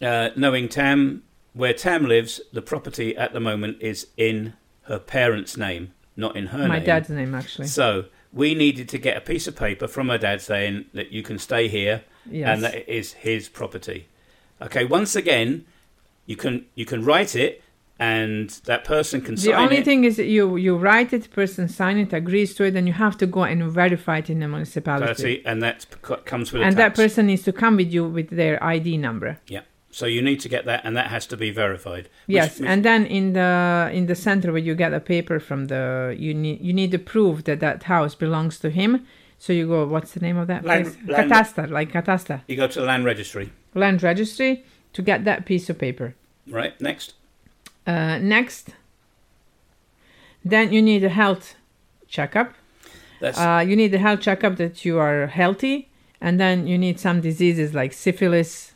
uh, 0.00 0.30
knowing 0.34 0.68
Tam, 0.68 1.22
where 1.52 1.74
Tam 1.74 2.06
lives, 2.06 2.40
the 2.52 2.62
property 2.62 3.14
at 3.16 3.32
the 3.34 3.40
moment 3.40 3.76
is 3.80 4.06
in 4.16 4.54
her 4.84 4.98
parents' 4.98 5.56
name, 5.56 5.92
not 6.16 6.34
in 6.34 6.46
her 6.46 6.66
My 6.66 6.78
name. 6.78 6.86
dad's 6.86 7.10
name, 7.10 7.34
actually. 7.34 7.66
So 7.68 8.06
we 8.32 8.54
needed 8.54 8.88
to 8.88 8.98
get 8.98 9.18
a 9.18 9.20
piece 9.20 9.46
of 9.46 9.54
paper 9.54 9.86
from 9.86 10.08
her 10.08 10.16
dad 10.18 10.40
saying 10.40 10.86
that 10.94 11.12
you 11.12 11.22
can 11.22 11.38
stay 11.38 11.68
here 11.68 12.02
Yes. 12.28 12.48
and 12.48 12.62
that 12.64 12.74
it 12.74 12.88
is 12.88 13.12
his 13.12 13.50
property. 13.50 14.08
Okay, 14.62 14.84
once 14.86 15.14
again, 15.14 15.66
you 16.24 16.36
can 16.36 16.64
you 16.74 16.86
can 16.86 17.04
write 17.04 17.36
it 17.36 17.62
and 18.10 18.48
that 18.70 18.82
person 18.94 19.20
can 19.26 19.34
the 19.36 19.54
only 19.64 19.78
it. 19.78 19.84
thing 19.88 20.00
is 20.08 20.14
that 20.20 20.26
you 20.36 20.44
you 20.66 20.72
write 20.86 21.10
it, 21.16 21.24
person 21.40 21.62
sign 21.80 21.96
it, 22.04 22.10
agrees 22.22 22.50
to 22.56 22.62
it, 22.68 22.74
and 22.78 22.84
you 22.90 22.94
have 23.06 23.16
to 23.22 23.26
go 23.36 23.42
and 23.52 23.58
verify 23.82 24.16
it 24.22 24.28
in 24.34 24.38
the 24.42 24.48
municipality. 24.56 25.34
And 25.50 25.62
that 25.66 25.78
comes 26.30 26.46
with 26.52 26.62
a 26.62 26.64
and 26.66 26.76
that 26.82 26.94
person 27.02 27.22
needs 27.26 27.42
to 27.48 27.52
come 27.62 27.74
with 27.80 27.90
you 27.96 28.02
with 28.16 28.28
their 28.40 28.56
ID 28.74 28.88
number. 29.08 29.30
Yeah. 29.56 29.62
So 30.00 30.06
you 30.06 30.22
need 30.22 30.40
to 30.40 30.48
get 30.48 30.62
that, 30.70 30.80
and 30.86 30.92
that 30.96 31.08
has 31.16 31.24
to 31.32 31.36
be 31.36 31.50
verified. 31.64 32.04
Which- 32.26 32.36
yes, 32.38 32.58
which- 32.58 32.68
and 32.70 32.80
then 32.88 33.00
in 33.18 33.26
the 33.38 33.90
in 33.98 34.04
the 34.06 34.14
center 34.26 34.48
where 34.54 34.64
you 34.68 34.74
get 34.84 34.92
a 35.00 35.00
paper 35.14 35.36
from 35.48 35.60
the 35.72 35.84
you 36.24 36.32
need 36.44 36.58
you 36.66 36.72
need 36.80 36.90
to 36.96 36.98
prove 37.14 37.36
that 37.48 37.58
that 37.66 37.78
house 37.94 38.14
belongs 38.24 38.54
to 38.64 38.68
him. 38.80 38.90
So 39.44 39.52
you 39.52 39.66
go, 39.74 39.78
what's 39.94 40.12
the 40.16 40.20
name 40.26 40.38
of 40.42 40.46
that 40.52 40.64
Land- 40.64 40.84
place? 40.84 40.96
land- 41.14 41.30
Catasta, 41.30 41.62
like 41.78 41.88
catasta, 41.96 42.36
you 42.50 42.56
go 42.56 42.68
to 42.74 42.78
the 42.80 42.86
land 42.86 43.04
registry, 43.12 43.46
land 43.74 43.98
registry 44.02 44.52
to 44.96 45.00
get 45.10 45.18
that 45.24 45.40
piece 45.50 45.66
of 45.70 45.76
paper. 45.86 46.08
right? 46.60 46.74
Next. 46.80 47.08
Uh, 47.86 48.18
next, 48.18 48.70
then 50.44 50.72
you 50.72 50.82
need 50.82 51.04
a 51.04 51.08
health 51.08 51.54
checkup. 52.08 52.54
Uh, 53.22 53.64
you 53.66 53.76
need 53.76 53.94
a 53.94 53.98
health 53.98 54.20
checkup 54.20 54.56
that 54.56 54.84
you 54.84 54.98
are 54.98 55.28
healthy, 55.28 55.88
and 56.20 56.40
then 56.40 56.66
you 56.66 56.76
need 56.76 56.98
some 56.98 57.20
diseases 57.20 57.72
like 57.74 57.92
syphilis 57.92 58.72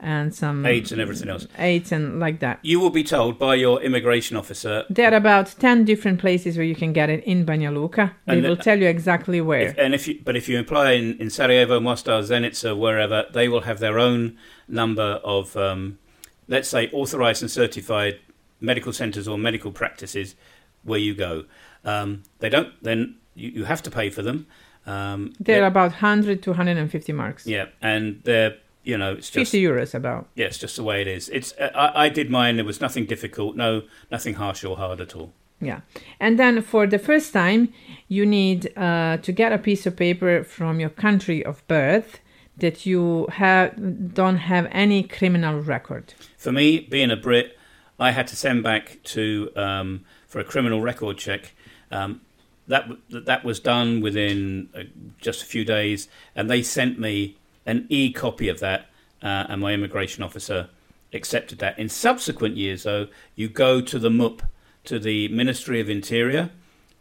and 0.00 0.32
some 0.34 0.64
AIDS 0.64 0.92
and 0.92 1.00
everything 1.00 1.28
else. 1.28 1.48
AIDS 1.58 1.90
and 1.90 2.20
like 2.20 2.38
that. 2.40 2.60
You 2.62 2.78
will 2.78 2.90
be 2.90 3.02
told 3.02 3.36
by 3.38 3.56
your 3.56 3.82
immigration 3.82 4.36
officer, 4.36 4.84
There 4.88 5.10
are 5.12 5.16
about 5.16 5.56
10 5.58 5.84
different 5.86 6.20
places 6.20 6.56
where 6.56 6.64
you 6.66 6.76
can 6.76 6.92
get 6.92 7.10
it 7.10 7.24
in 7.24 7.44
Banja 7.44 7.74
Luka. 7.74 8.14
They 8.26 8.34
And 8.34 8.42
will 8.46 8.54
the- 8.56 8.62
tell 8.62 8.78
you 8.78 8.86
exactly 8.86 9.40
where. 9.40 9.68
if, 9.68 9.78
and 9.78 9.94
if 9.94 10.06
you, 10.06 10.20
but 10.24 10.36
if 10.36 10.48
you 10.48 10.58
apply 10.60 10.92
in, 10.92 11.16
in 11.18 11.30
Sarajevo, 11.30 11.80
Mostar, 11.80 12.20
Zenica, 12.22 12.78
wherever, 12.78 13.24
they 13.32 13.48
will 13.48 13.62
have 13.62 13.80
their 13.80 13.98
own 13.98 14.36
number 14.68 15.18
of, 15.24 15.56
um, 15.56 15.98
let's 16.46 16.68
say, 16.68 16.88
authorized 16.92 17.42
and 17.42 17.50
certified 17.50 18.20
medical 18.60 18.92
centers 18.92 19.26
or 19.28 19.38
medical 19.38 19.70
practices 19.72 20.34
where 20.82 20.98
you 20.98 21.14
go. 21.14 21.44
Um, 21.84 22.22
they 22.40 22.48
don't. 22.48 22.72
Then 22.82 23.16
you, 23.34 23.50
you 23.50 23.64
have 23.64 23.82
to 23.82 23.90
pay 23.90 24.10
for 24.10 24.22
them. 24.22 24.46
Um, 24.86 25.32
They're 25.38 25.56
they're- 25.60 25.66
about 25.66 25.90
100 25.92 26.42
to 26.44 26.50
150 26.50 27.12
marks. 27.12 27.46
yeah, 27.46 27.66
and 27.82 28.20
they're 28.24 28.56
you 28.84 28.96
know 28.96 29.12
it's 29.14 29.28
just 29.28 29.52
50 29.52 29.62
euros 29.62 29.94
about. 29.94 30.28
yeah, 30.34 30.46
it's 30.46 30.56
just 30.58 30.76
the 30.76 30.82
way 30.82 31.02
it 31.02 31.06
is. 31.06 31.28
It's 31.28 31.52
uh, 31.58 31.70
I, 31.74 32.04
I 32.06 32.08
did 32.08 32.30
mine. 32.30 32.56
There 32.56 32.64
was 32.64 32.80
nothing 32.80 33.04
difficult. 33.06 33.54
No, 33.56 33.82
nothing 34.10 34.34
harsh 34.34 34.64
or 34.64 34.76
hard 34.76 35.00
at 35.00 35.14
all. 35.14 35.32
Yeah. 35.60 35.80
And 36.20 36.38
then 36.38 36.62
for 36.62 36.86
the 36.86 36.98
first 37.00 37.32
time, 37.32 37.72
you 38.06 38.24
need 38.24 38.72
uh, 38.78 39.16
to 39.18 39.32
get 39.32 39.52
a 39.52 39.58
piece 39.58 39.86
of 39.86 39.96
paper 39.96 40.44
from 40.44 40.78
your 40.80 40.90
country 40.90 41.44
of 41.44 41.66
birth 41.66 42.20
that 42.56 42.86
you 42.86 43.26
have 43.32 44.14
don't 44.14 44.36
have 44.38 44.68
any 44.70 45.02
criminal 45.02 45.60
record. 45.60 46.14
For 46.38 46.52
me, 46.52 46.78
being 46.80 47.10
a 47.10 47.16
Brit, 47.16 47.57
I 47.98 48.12
had 48.12 48.26
to 48.28 48.36
send 48.36 48.62
back 48.62 48.98
to 49.04 49.50
um, 49.56 50.04
for 50.26 50.38
a 50.40 50.44
criminal 50.44 50.80
record 50.80 51.18
check. 51.18 51.54
Um, 51.90 52.20
that 52.66 52.88
that 53.10 53.24
that 53.26 53.44
was 53.44 53.60
done 53.60 54.00
within 54.00 54.68
uh, 54.74 54.82
just 55.20 55.42
a 55.42 55.46
few 55.46 55.64
days, 55.64 56.08
and 56.36 56.50
they 56.50 56.62
sent 56.62 56.98
me 56.98 57.36
an 57.66 57.86
e 57.88 58.12
copy 58.12 58.48
of 58.48 58.60
that, 58.60 58.86
uh, 59.22 59.46
and 59.48 59.60
my 59.60 59.72
immigration 59.72 60.22
officer 60.22 60.68
accepted 61.12 61.58
that. 61.58 61.78
In 61.78 61.88
subsequent 61.88 62.56
years, 62.56 62.82
though, 62.82 63.08
you 63.34 63.48
go 63.48 63.80
to 63.80 63.98
the 63.98 64.10
MUP, 64.10 64.42
to 64.84 64.98
the 64.98 65.28
Ministry 65.28 65.80
of 65.80 65.88
Interior, 65.88 66.50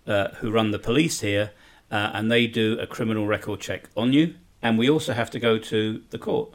uh, 0.08 0.30
who 0.39 0.51
run 0.51 0.72
the 0.72 0.80
police 0.80 1.22
here, 1.22 1.51
uh, 1.92 2.12
and 2.13 2.32
they 2.32 2.48
do 2.48 2.77
a 2.80 2.88
criminal 2.88 3.27
record 3.27 3.60
check 3.60 3.89
on 3.96 4.13
you. 4.13 4.36
And 4.62 4.77
we 4.77 4.89
also 4.89 5.13
have 5.13 5.30
to 5.32 5.39
go 5.39 5.58
to 5.60 6.01
the 6.10 6.18
court. 6.18 6.54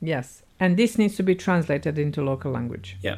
Yes. 0.00 0.42
And 0.58 0.76
this 0.76 0.98
needs 0.98 1.16
to 1.16 1.22
be 1.22 1.34
translated 1.34 1.98
into 1.98 2.22
local 2.22 2.52
language. 2.52 2.96
Yeah. 3.02 3.16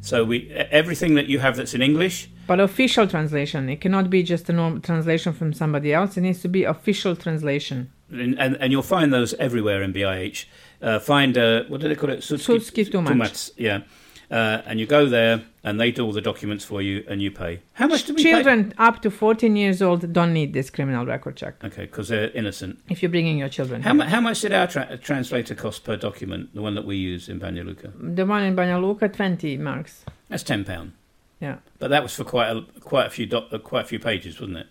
So 0.00 0.24
we 0.24 0.50
everything 0.50 1.14
that 1.14 1.26
you 1.26 1.38
have 1.40 1.56
that's 1.56 1.74
in 1.74 1.82
English. 1.82 2.28
But 2.46 2.58
official 2.58 3.06
translation. 3.06 3.68
It 3.68 3.80
cannot 3.80 4.10
be 4.10 4.22
just 4.22 4.48
a 4.48 4.52
normal 4.52 4.80
translation 4.80 5.32
from 5.32 5.52
somebody 5.52 5.92
else. 5.92 6.16
It 6.16 6.22
needs 6.22 6.42
to 6.42 6.48
be 6.48 6.64
official 6.64 7.14
translation. 7.14 7.92
And, 8.10 8.36
and, 8.40 8.56
and 8.56 8.72
you'll 8.72 8.82
find 8.82 9.12
those 9.12 9.34
everywhere 9.34 9.82
in 9.82 9.92
BIH. 9.92 10.46
Uh, 10.82 10.98
find 10.98 11.38
uh, 11.38 11.64
what 11.68 11.80
do 11.80 11.88
they 11.88 11.94
call 11.94 12.10
it? 12.10 12.20
Sudski. 12.20 12.90
Tumač, 12.90 13.52
Yeah, 13.56 13.82
uh, 14.30 14.62
and 14.66 14.80
you 14.80 14.86
go 14.86 15.06
there 15.06 15.42
and 15.62 15.78
they 15.80 15.90
do 15.90 16.04
all 16.04 16.12
the 16.12 16.20
documents 16.20 16.64
for 16.64 16.80
you 16.80 17.04
and 17.08 17.20
you 17.20 17.30
pay. 17.30 17.60
How 17.74 17.86
much 17.86 18.04
do 18.04 18.14
we 18.14 18.22
Children 18.22 18.72
up 18.78 19.02
to 19.02 19.10
14 19.10 19.56
years 19.56 19.82
old 19.82 20.12
don't 20.12 20.32
need 20.32 20.52
this 20.52 20.70
criminal 20.70 21.04
record 21.04 21.36
check? 21.36 21.62
Okay, 21.62 21.82
because 21.82 22.08
they're 22.08 22.30
innocent. 22.30 22.78
if 22.88 23.02
you're 23.02 23.10
bringing 23.10 23.38
your 23.38 23.48
children. 23.48 23.82
How, 23.82 23.92
mu- 23.92 24.04
how 24.04 24.20
much 24.20 24.40
did 24.40 24.52
our 24.52 24.66
tra- 24.66 24.96
translator 24.98 25.54
cost 25.54 25.84
per 25.84 25.96
document? 25.96 26.54
The 26.54 26.62
one 26.62 26.74
that 26.74 26.84
we 26.86 26.96
use 26.96 27.28
in 27.28 27.38
Banja 27.40 27.64
Luka. 27.64 27.92
The 27.98 28.24
one 28.24 28.42
in 28.44 28.56
Banja 28.56 28.80
Luka, 28.80 29.08
20 29.08 29.58
marks. 29.58 30.04
That's 30.28 30.42
ten 30.42 30.64
pound. 30.64 30.92
Yeah. 31.40 31.56
But 31.78 31.88
that 31.88 32.02
was 32.02 32.14
for 32.14 32.24
quite 32.24 32.50
a 32.50 32.62
quite 32.80 33.06
a 33.06 33.10
few 33.10 33.26
doc- 33.26 33.48
uh, 33.50 33.58
quite 33.58 33.84
a 33.84 33.88
few 33.88 33.98
pages, 33.98 34.40
wasn't 34.40 34.58
it? 34.58 34.66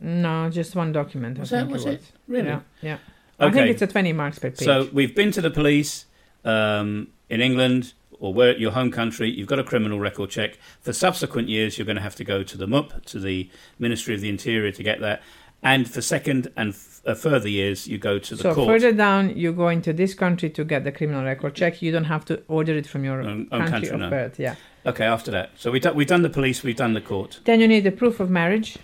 No, 0.00 0.48
just 0.50 0.74
one 0.74 0.92
document. 0.92 1.38
Was 1.38 1.52
I 1.52 1.58
that 1.58 1.68
was 1.68 1.84
it 1.84 1.88
it? 1.88 2.00
was. 2.00 2.12
Really? 2.28 2.48
Yeah, 2.48 2.60
yeah. 2.80 2.98
I 3.38 3.50
think 3.50 3.68
it's 3.70 3.82
a 3.82 3.86
20 3.88 4.12
marks 4.12 4.38
per 4.38 4.50
page. 4.50 4.60
So 4.64 4.88
we've 4.92 5.14
been 5.16 5.32
to 5.32 5.40
the 5.40 5.50
police 5.50 6.06
um, 6.44 7.08
in 7.28 7.40
England 7.40 7.92
or 8.22 8.32
where 8.32 8.56
your 8.56 8.70
home 8.70 8.90
country. 8.92 9.28
You've 9.28 9.48
got 9.48 9.58
a 9.58 9.64
criminal 9.64 9.98
record 9.98 10.30
check. 10.30 10.56
For 10.80 10.92
subsequent 10.92 11.48
years, 11.48 11.76
you're 11.76 11.84
going 11.84 11.96
to 11.96 12.02
have 12.02 12.14
to 12.14 12.24
go 12.24 12.44
to 12.44 12.56
the 12.56 12.66
MUP, 12.68 13.04
to 13.06 13.18
the 13.18 13.50
Ministry 13.80 14.14
of 14.14 14.20
the 14.20 14.28
Interior, 14.28 14.70
to 14.70 14.82
get 14.82 15.00
that. 15.00 15.22
And 15.60 15.90
for 15.90 16.00
second 16.00 16.46
and 16.56 16.70
f- 16.70 17.02
uh, 17.04 17.14
further 17.14 17.48
years, 17.48 17.88
you 17.88 17.98
go 17.98 18.20
to 18.20 18.36
the 18.36 18.42
So 18.42 18.54
court. 18.54 18.68
further 18.68 18.92
down, 18.92 19.36
you 19.36 19.52
go 19.52 19.68
into 19.68 19.92
this 19.92 20.14
country 20.14 20.50
to 20.50 20.62
get 20.64 20.84
the 20.84 20.92
criminal 20.92 21.24
record 21.24 21.54
check. 21.56 21.82
You 21.82 21.90
don't 21.90 22.04
have 22.04 22.24
to 22.26 22.40
order 22.46 22.74
it 22.76 22.86
from 22.86 23.04
your 23.04 23.20
Own- 23.22 23.46
country, 23.46 23.70
country, 23.70 23.88
of 23.90 24.00
no. 24.00 24.10
birth. 24.10 24.38
Yeah. 24.38 24.54
Okay, 24.86 25.04
after 25.04 25.32
that. 25.32 25.50
So 25.56 25.72
we've 25.72 25.82
done, 25.82 25.96
we've 25.96 26.06
done 26.06 26.22
the 26.22 26.30
police, 26.30 26.62
we've 26.62 26.76
done 26.76 26.94
the 26.94 27.00
court. 27.00 27.40
Then 27.44 27.60
you 27.60 27.66
need 27.66 27.80
the 27.84 27.90
proof 27.90 28.20
of 28.20 28.30
marriage. 28.30 28.76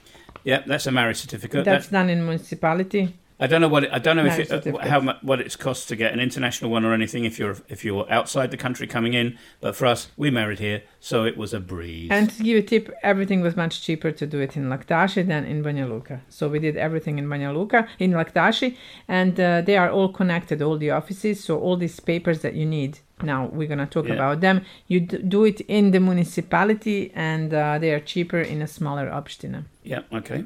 Yeah, 0.42 0.62
that's 0.66 0.86
a 0.88 0.92
marriage 0.92 1.18
certificate. 1.18 1.64
That's 1.64 1.86
That, 1.86 1.92
done 1.98 2.10
in 2.10 2.24
municipality. 2.24 3.14
I 3.40 3.46
don't 3.46 3.60
know 3.60 3.68
what 3.68 3.84
it, 3.84 3.90
I 3.92 4.00
don't 4.00 4.16
know 4.16 4.26
if 4.26 4.38
it, 4.38 4.50
uh, 4.50 4.78
how 4.88 4.98
much 5.00 5.18
what 5.22 5.40
it's 5.40 5.54
cost 5.54 5.88
to 5.88 5.94
get 5.96 6.12
an 6.12 6.18
international 6.18 6.70
one 6.72 6.84
or 6.84 6.92
anything 6.92 7.24
if 7.24 7.38
you're 7.38 7.56
if 7.68 7.84
you're 7.84 8.04
outside 8.10 8.50
the 8.50 8.56
country 8.56 8.86
coming 8.88 9.14
in. 9.14 9.38
But 9.60 9.76
for 9.76 9.86
us, 9.86 10.08
we 10.16 10.28
married 10.30 10.58
here, 10.58 10.82
so 10.98 11.24
it 11.24 11.36
was 11.36 11.54
a 11.54 11.60
breeze. 11.60 12.10
And 12.10 12.30
to 12.30 12.42
give 12.42 12.58
a 12.64 12.66
tip, 12.66 12.92
everything 13.02 13.40
was 13.40 13.54
much 13.56 13.80
cheaper 13.80 14.10
to 14.10 14.26
do 14.26 14.40
it 14.40 14.56
in 14.56 14.64
Laktashi 14.68 15.24
than 15.26 15.44
in 15.44 15.62
Banja 15.62 15.88
Luka. 15.88 16.20
So 16.28 16.48
we 16.48 16.58
did 16.58 16.76
everything 16.76 17.18
in 17.18 17.26
Banja 17.28 17.54
Luka, 17.54 17.86
in 18.00 18.10
Laktashi, 18.12 18.76
and 19.06 19.38
uh, 19.38 19.60
they 19.60 19.76
are 19.76 19.90
all 19.90 20.08
connected, 20.12 20.60
all 20.60 20.76
the 20.76 20.90
offices. 20.90 21.42
So 21.44 21.58
all 21.60 21.76
these 21.76 22.00
papers 22.00 22.40
that 22.40 22.54
you 22.54 22.66
need, 22.66 22.98
now 23.22 23.46
we're 23.52 23.68
going 23.68 23.78
to 23.78 23.86
talk 23.86 24.06
Yeah. 24.08 24.14
about 24.14 24.40
them. 24.40 24.62
You 24.88 24.98
d- 25.00 25.18
do 25.18 25.44
it 25.44 25.60
in 25.68 25.92
the 25.92 26.00
municipality, 26.00 27.12
and 27.14 27.54
uh, 27.54 27.78
they 27.78 27.92
are 27.94 28.00
cheaper 28.00 28.40
in 28.40 28.62
a 28.62 28.66
smaller 28.66 29.06
Opština. 29.08 29.64
yeah, 29.84 30.00
okay. 30.12 30.44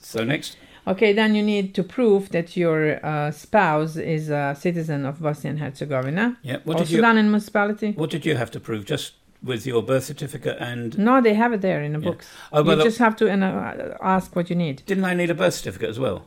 So 0.00 0.22
next, 0.24 0.56
Okay, 0.86 1.12
then 1.14 1.34
you 1.34 1.42
need 1.42 1.74
to 1.74 1.82
prove 1.82 2.28
that 2.30 2.56
your 2.56 3.04
uh, 3.04 3.30
spouse 3.30 3.96
is 3.96 4.28
a 4.28 4.54
citizen 4.58 5.06
of 5.06 5.20
Bosnia 5.20 5.50
and 5.52 5.60
Herzegovina. 5.60 6.36
yeah. 6.42 6.58
What 6.64 6.76
did 6.78 6.90
you 6.90 7.00
done 7.00 7.16
in 7.18 7.26
municipality. 7.30 7.92
what 7.92 8.10
did 8.10 8.26
you 8.26 8.36
have 8.36 8.50
to 8.50 8.60
prove? 8.60 8.84
Just 8.84 9.14
with 9.42 9.66
your 9.66 9.82
birth 9.82 10.04
certificate 10.04 10.56
and 10.60 10.96
No, 10.98 11.20
they 11.20 11.34
have 11.34 11.52
it 11.52 11.60
there 11.60 11.82
in 11.82 11.92
the 11.92 11.98
Yeah. 12.00 12.10
books. 12.10 12.26
oh, 12.52 12.62
you 12.64 12.76
the- 12.76 12.84
just 12.84 12.98
have 12.98 13.16
to 13.16 13.30
uh, 13.30 13.96
ask 14.02 14.34
what 14.36 14.48
you 14.50 14.56
need. 14.56 14.82
didn't 14.86 15.04
I 15.04 15.14
need 15.14 15.30
a 15.30 15.34
birth 15.34 15.54
certificate 15.54 15.88
as 15.90 15.98
well? 15.98 16.26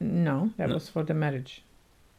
No, 0.00 0.50
that 0.56 0.68
No. 0.68 0.74
was 0.74 0.88
for 0.88 1.02
the 1.02 1.14
marriage. 1.14 1.62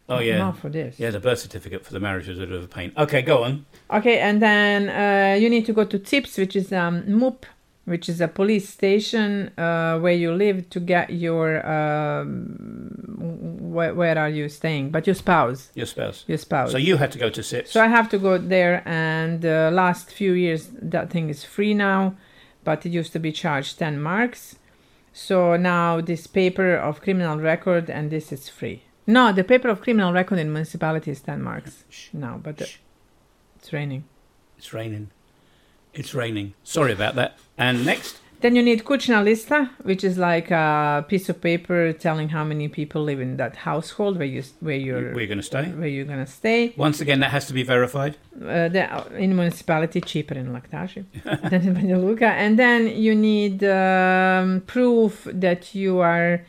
Oh 0.10 0.20
yeah, 0.20 0.38
Not 0.40 0.58
for 0.58 0.70
this. 0.70 1.00
yeah. 1.00 1.10
The 1.12 1.20
birth 1.22 1.40
certificate 1.40 1.86
for 1.86 1.94
the 1.94 2.00
marriage 2.00 2.28
was 2.28 2.38
a 2.40 2.46
bit 2.46 2.52
of 2.52 2.64
a 2.64 2.68
pain. 2.68 2.92
Okay, 2.98 3.22
go 3.22 3.44
on. 3.44 3.66
Okay, 3.90 4.20
and 4.20 4.42
then 4.42 4.90
uh, 4.90 5.36
you 5.40 5.50
need 5.50 5.66
to 5.68 5.74
go 5.74 5.86
to 5.86 5.98
CIPS, 5.98 6.38
which 6.38 6.56
is 6.56 6.74
um, 6.74 7.04
MUP, 7.04 7.44
which 7.92 8.08
is 8.08 8.22
a 8.22 8.28
police 8.28 8.68
station 8.70 9.52
uh, 9.58 10.00
where 10.00 10.14
you 10.14 10.34
live 10.34 10.70
to 10.70 10.80
get 10.80 11.10
your. 11.12 11.48
Um, 11.68 12.26
where, 13.76 13.94
where 13.94 14.18
are 14.18 14.30
you 14.30 14.48
staying? 14.50 14.92
But 14.92 15.06
your 15.06 15.14
spouse. 15.14 15.70
Your 15.76 15.86
spouse. 15.86 16.24
Your 16.28 16.38
spouse. 16.38 16.72
So 16.72 16.78
you 16.78 16.96
had 16.98 17.12
to 17.12 17.20
go 17.20 17.30
to 17.30 17.44
CIPS. 17.44 17.72
So 17.72 17.82
I 17.82 17.88
have 17.88 18.10
to 18.10 18.18
go 18.18 18.38
there, 18.38 18.82
and 18.88 19.46
uh, 19.46 19.70
last 19.72 20.12
few 20.12 20.32
years 20.32 20.70
that 20.82 21.10
thing 21.10 21.30
is 21.30 21.44
free 21.44 21.74
now, 21.74 22.16
but 22.64 22.86
it 22.86 22.90
used 22.90 23.12
to 23.14 23.20
be 23.20 23.32
charged 23.32 23.78
10 23.78 24.02
marks. 24.02 24.56
So 25.14 25.58
now 25.58 26.00
this 26.00 26.26
paper 26.28 26.76
of 26.76 27.02
criminal 27.02 27.38
record 27.38 27.90
and 27.90 28.10
this 28.10 28.32
is 28.32 28.48
free. 28.48 28.84
No, 29.06 29.34
the 29.34 29.44
paper 29.44 29.68
of 29.68 29.82
criminal 29.82 30.14
record 30.14 30.40
in 30.40 30.54
municipality 30.54 31.12
is 31.12 31.20
10 31.20 31.42
marks 31.42 31.84
now, 32.14 32.40
but 32.42 32.58
the, 32.58 32.70
it's 33.58 33.74
raining. 33.74 34.06
It's 34.58 34.74
raining. 34.74 35.10
It's 35.94 36.14
raining. 36.14 36.54
Sorry 36.64 36.94
about 36.94 37.16
that. 37.16 37.38
And 37.58 37.86
next, 37.86 38.18
Then 38.42 38.56
you 38.56 38.64
need 38.64 38.84
kućna 38.84 39.24
lista, 39.24 39.70
which 39.84 40.04
is 40.04 40.18
like 40.18 40.50
a 40.52 41.06
piece 41.08 41.30
of 41.30 41.40
paper 41.42 41.94
telling 41.94 42.30
how 42.30 42.44
many 42.44 42.68
people 42.70 43.04
live 43.04 43.22
in 43.22 43.38
that 43.38 43.56
household 43.56 44.18
where 44.18 44.26
you 44.36 44.42
where 44.62 44.76
you're 44.86 45.14
we're 45.14 45.28
going 45.28 45.38
to 45.38 45.44
stay. 45.44 45.66
where 45.80 45.88
you're 45.96 46.08
gonna 46.08 46.26
stay. 46.26 46.74
Once 46.78 47.02
again, 47.04 47.20
that 47.20 47.30
has 47.32 47.46
to 47.48 47.54
be 47.54 47.64
verified. 47.64 48.16
uh, 48.42 48.68
the, 48.70 48.84
in 49.16 49.36
municipality 49.36 50.02
cheaper 50.02 50.34
in 50.36 50.48
Laktashi 50.56 51.04
than 51.50 51.62
in 51.68 51.76
Banja 51.76 51.98
Luka. 52.04 52.30
And 52.44 52.58
then 52.58 52.88
you 52.88 53.14
need 53.16 53.64
um, 53.64 54.62
proof 54.66 55.28
that 55.32 55.76
you 55.76 56.00
are. 56.00 56.42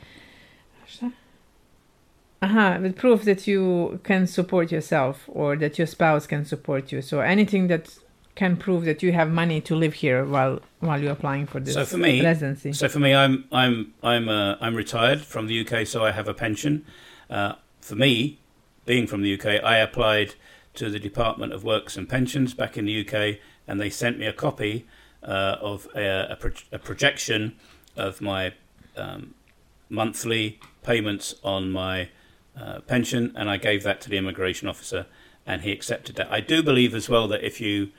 Aha, 2.45 2.79
with 2.81 2.97
proof 2.97 3.23
that 3.25 3.47
you 3.47 4.01
can 4.03 4.27
support 4.27 4.73
yourself 4.73 5.29
or 5.29 5.55
that 5.57 5.79
your 5.79 5.87
spouse 5.87 6.27
can 6.27 6.45
support 6.45 6.91
you. 6.91 7.01
So 7.01 7.21
anything 7.21 7.69
that 7.69 7.97
can 8.35 8.57
prove 8.57 8.85
that 8.85 9.03
you 9.03 9.13
have 9.13 9.31
money 9.31 9.61
to 9.61 9.75
live 9.77 9.95
here 9.95 10.25
while 10.25 10.61
while 10.81 11.01
you're 11.01 11.13
applying 11.13 11.47
for 11.47 11.61
this 11.61 11.75
So 11.75 11.85
for 11.85 11.99
me- 11.99 12.23
residency. 12.23 12.73
So 12.73 12.89
for 12.89 12.99
me, 12.99 13.15
I'm 13.15 13.45
I'm 13.53 13.93
I'm 14.03 14.29
uh, 14.29 14.57
I'm 14.61 14.75
retired 14.75 15.21
from 15.21 15.47
the 15.47 15.61
UK, 15.67 15.87
so 15.87 16.05
I 16.05 16.13
have 16.13 16.29
a 16.29 16.35
pension. 16.35 16.85
Uh, 17.29 17.55
for 17.81 17.95
me, 17.95 18.39
being 18.87 19.07
from 19.07 19.23
the 19.23 19.35
UK, 19.35 19.63
I 19.63 19.77
applied 19.79 20.35
to 20.75 20.89
the 20.91 20.99
Department 20.99 21.53
of 21.53 21.65
Works 21.65 21.97
and 21.97 22.09
Pensions 22.09 22.55
back 22.55 22.79
in 22.79 22.87
the 22.87 23.01
UK, 23.07 23.39
and 23.69 23.81
they 23.81 23.91
sent 23.91 24.19
me 24.19 24.27
a 24.27 24.33
copy 24.33 24.87
uh, 25.23 25.57
of 25.61 25.87
a, 25.95 26.29
a, 26.31 26.37
pro- 26.37 26.51
a 26.73 26.79
projection 26.79 27.57
of 27.97 28.21
my 28.21 28.55
um, 28.97 29.35
monthly 29.91 30.59
payments 30.83 31.35
on 31.45 31.71
my 31.71 32.09
uh, 32.59 32.81
pension, 32.81 33.33
and 33.37 33.51
I 33.51 33.57
gave 33.59 33.83
that 33.83 34.01
to 34.03 34.11
the 34.11 34.17
immigration 34.17 34.67
officer, 34.69 35.07
and 35.47 35.63
he 35.63 35.73
accepted 35.73 36.17
that. 36.17 36.31
I 36.33 36.41
do 36.41 36.63
believe 36.63 36.95
as 36.95 37.09
well 37.09 37.29
that 37.29 37.45
if 37.45 37.61
you 37.61 37.91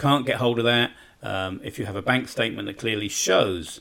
can't 0.00 0.26
get 0.26 0.36
hold 0.36 0.58
of 0.58 0.64
that, 0.64 0.90
um, 1.22 1.60
if 1.62 1.78
you 1.78 1.84
have 1.86 1.96
a 1.96 2.02
bank 2.02 2.28
statement 2.28 2.66
that 2.66 2.78
clearly 2.78 3.08
shows 3.08 3.80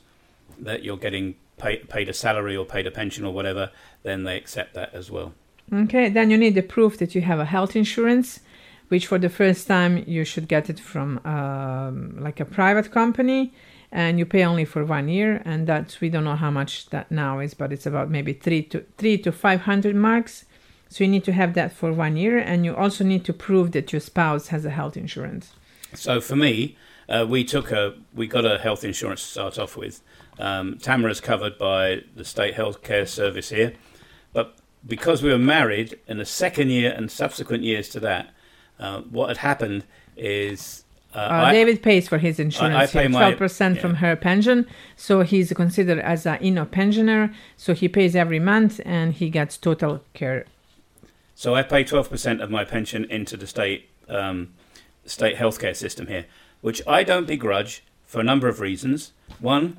that 0.59 0.83
you're 0.83 0.97
getting 0.97 1.35
pay, 1.57 1.77
paid 1.77 2.09
a 2.09 2.13
salary 2.13 2.55
or 2.57 2.65
paid 2.65 2.85
a 2.85 2.91
pension 2.91 3.23
or 3.25 3.33
whatever, 3.33 3.71
then 4.03 4.23
they 4.25 4.35
accept 4.37 4.73
that 4.73 4.93
as 4.93 5.09
well. 5.09 5.33
Okay, 5.71 6.09
then 6.09 6.29
you 6.31 6.37
need 6.37 6.55
the 6.55 6.61
proof 6.61 6.97
that 6.97 7.15
you 7.15 7.21
have 7.21 7.39
a 7.39 7.45
health 7.45 7.75
insurance, 7.75 8.41
which 8.89 9.07
for 9.07 9.19
the 9.19 9.29
first 9.29 9.67
time 9.67 10.03
you 10.07 10.25
should 10.25 10.47
get 10.47 10.69
it 10.69 10.79
from 10.79 11.19
um, 11.25 12.17
like 12.19 12.39
a 12.39 12.45
private 12.45 12.91
company, 12.91 13.53
and 13.91 14.19
you 14.19 14.25
pay 14.25 14.43
only 14.43 14.65
for 14.65 14.83
one 14.83 15.07
year, 15.07 15.41
and 15.45 15.67
that's 15.67 16.01
we 16.01 16.09
don't 16.09 16.23
know 16.23 16.35
how 16.35 16.51
much 16.51 16.89
that 16.89 17.09
now 17.09 17.39
is, 17.39 17.53
but 17.53 17.71
it's 17.71 17.85
about 17.85 18.09
maybe 18.09 18.33
three 18.33 18.63
to 18.63 18.83
three 18.97 19.17
to 19.19 19.31
five 19.31 19.61
hundred 19.61 19.95
marks. 19.95 20.45
So 20.89 21.03
you 21.03 21.09
need 21.09 21.23
to 21.25 21.33
have 21.33 21.53
that 21.53 21.71
for 21.71 21.93
one 21.93 22.17
year, 22.17 22.39
and 22.39 22.65
you 22.65 22.75
also 22.75 23.03
need 23.03 23.23
to 23.25 23.33
prove 23.33 23.71
that 23.71 23.93
your 23.93 24.01
spouse 24.01 24.47
has 24.47 24.65
a 24.65 24.71
health 24.71 24.97
insurance. 24.97 25.53
So 25.93 26.21
for 26.21 26.35
me, 26.35 26.77
uh, 27.07 27.25
we 27.27 27.43
took 27.43 27.71
a 27.71 27.95
we 28.13 28.27
got 28.27 28.45
a 28.45 28.57
health 28.59 28.83
insurance 28.83 29.21
to 29.21 29.27
start 29.27 29.59
off 29.59 29.75
with. 29.77 30.01
Um, 30.37 30.77
Tamara's 30.77 31.19
covered 31.19 31.57
by 31.57 32.03
the 32.15 32.23
state 32.23 32.53
health 32.53 32.81
care 32.83 33.05
service 33.05 33.49
here, 33.49 33.73
but 34.31 34.55
because 34.87 35.21
we 35.21 35.29
were 35.31 35.37
married 35.37 35.99
in 36.07 36.17
the 36.17 36.25
second 36.25 36.69
year 36.69 36.93
and 36.95 37.11
subsequent 37.11 37.63
years 37.63 37.89
to 37.89 37.99
that, 37.99 38.29
uh, 38.79 39.01
what 39.01 39.27
had 39.27 39.37
happened 39.37 39.83
is 40.15 40.85
uh, 41.13 41.17
Uh, 41.17 41.43
I- 41.47 41.51
David 41.51 41.81
pays 41.81 42.07
for 42.07 42.19
his 42.19 42.39
insurance 42.39 42.91
pay 42.91 43.01
here, 43.01 43.09
my- 43.09 43.19
twelve 43.19 43.37
percent 43.37 43.75
yeah. 43.75 43.81
from 43.81 43.95
her 43.95 44.15
pension, 44.15 44.65
so 44.95 45.23
he's 45.23 45.51
considered 45.51 45.99
as 45.99 46.25
a 46.25 46.37
INO 46.41 46.65
pensioner. 46.65 47.33
So 47.57 47.73
he 47.73 47.87
pays 47.89 48.15
every 48.15 48.39
month, 48.39 48.79
and 48.85 49.13
he 49.13 49.29
gets 49.29 49.57
total 49.57 50.01
care. 50.13 50.45
So 51.35 51.55
I 51.55 51.63
pay 51.63 51.83
twelve 51.83 52.09
percent 52.09 52.39
of 52.41 52.49
my 52.51 52.63
pension 52.63 53.05
into 53.09 53.35
the 53.35 53.47
state 53.47 53.89
um, 54.07 54.53
state 55.09 55.35
healthcare 55.37 55.75
system 55.75 56.07
here, 56.07 56.25
which 56.61 56.81
I 56.87 57.03
don't 57.03 57.27
begrudge 57.27 57.83
for 58.05 58.19
a 58.19 58.23
number 58.23 58.47
of 58.47 58.59
reasons. 58.59 59.11
One, 59.39 59.77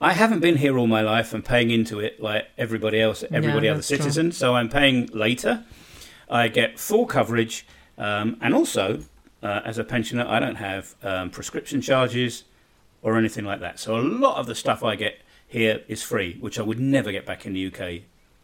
I 0.00 0.12
haven't 0.12 0.40
been 0.40 0.56
here 0.56 0.76
all 0.78 0.86
my 0.86 1.00
life 1.00 1.32
and 1.32 1.44
paying 1.44 1.70
into 1.70 2.00
it 2.00 2.20
like 2.20 2.48
everybody 2.58 3.00
else, 3.00 3.24
everybody 3.32 3.68
other 3.68 3.78
that's 3.78 3.88
true. 3.88 3.96
citizen. 3.98 4.32
So 4.32 4.54
I'm 4.54 4.68
paying 4.68 5.06
later. 5.12 5.64
I 6.28 6.48
get 6.48 6.78
full 6.78 7.06
coverage, 7.06 7.66
um, 7.96 8.36
and 8.40 8.54
also 8.54 9.00
uh, 9.42 9.60
as 9.64 9.78
a 9.78 9.84
pensioner, 9.84 10.26
I 10.28 10.38
don't 10.40 10.56
have 10.56 10.94
um, 11.02 11.30
prescription 11.30 11.80
charges 11.80 12.44
or 13.02 13.16
anything 13.16 13.44
like 13.44 13.60
that. 13.60 13.78
So 13.78 13.96
a 13.96 14.02
lot 14.02 14.36
of 14.38 14.46
the 14.46 14.54
stuff 14.54 14.82
I 14.82 14.96
get 14.96 15.20
here 15.46 15.82
is 15.86 16.02
free, 16.02 16.36
which 16.40 16.58
I 16.58 16.62
would 16.62 16.80
never 16.80 17.12
get 17.12 17.24
back 17.24 17.46
in 17.46 17.52
the 17.52 17.66
UK 17.68 18.02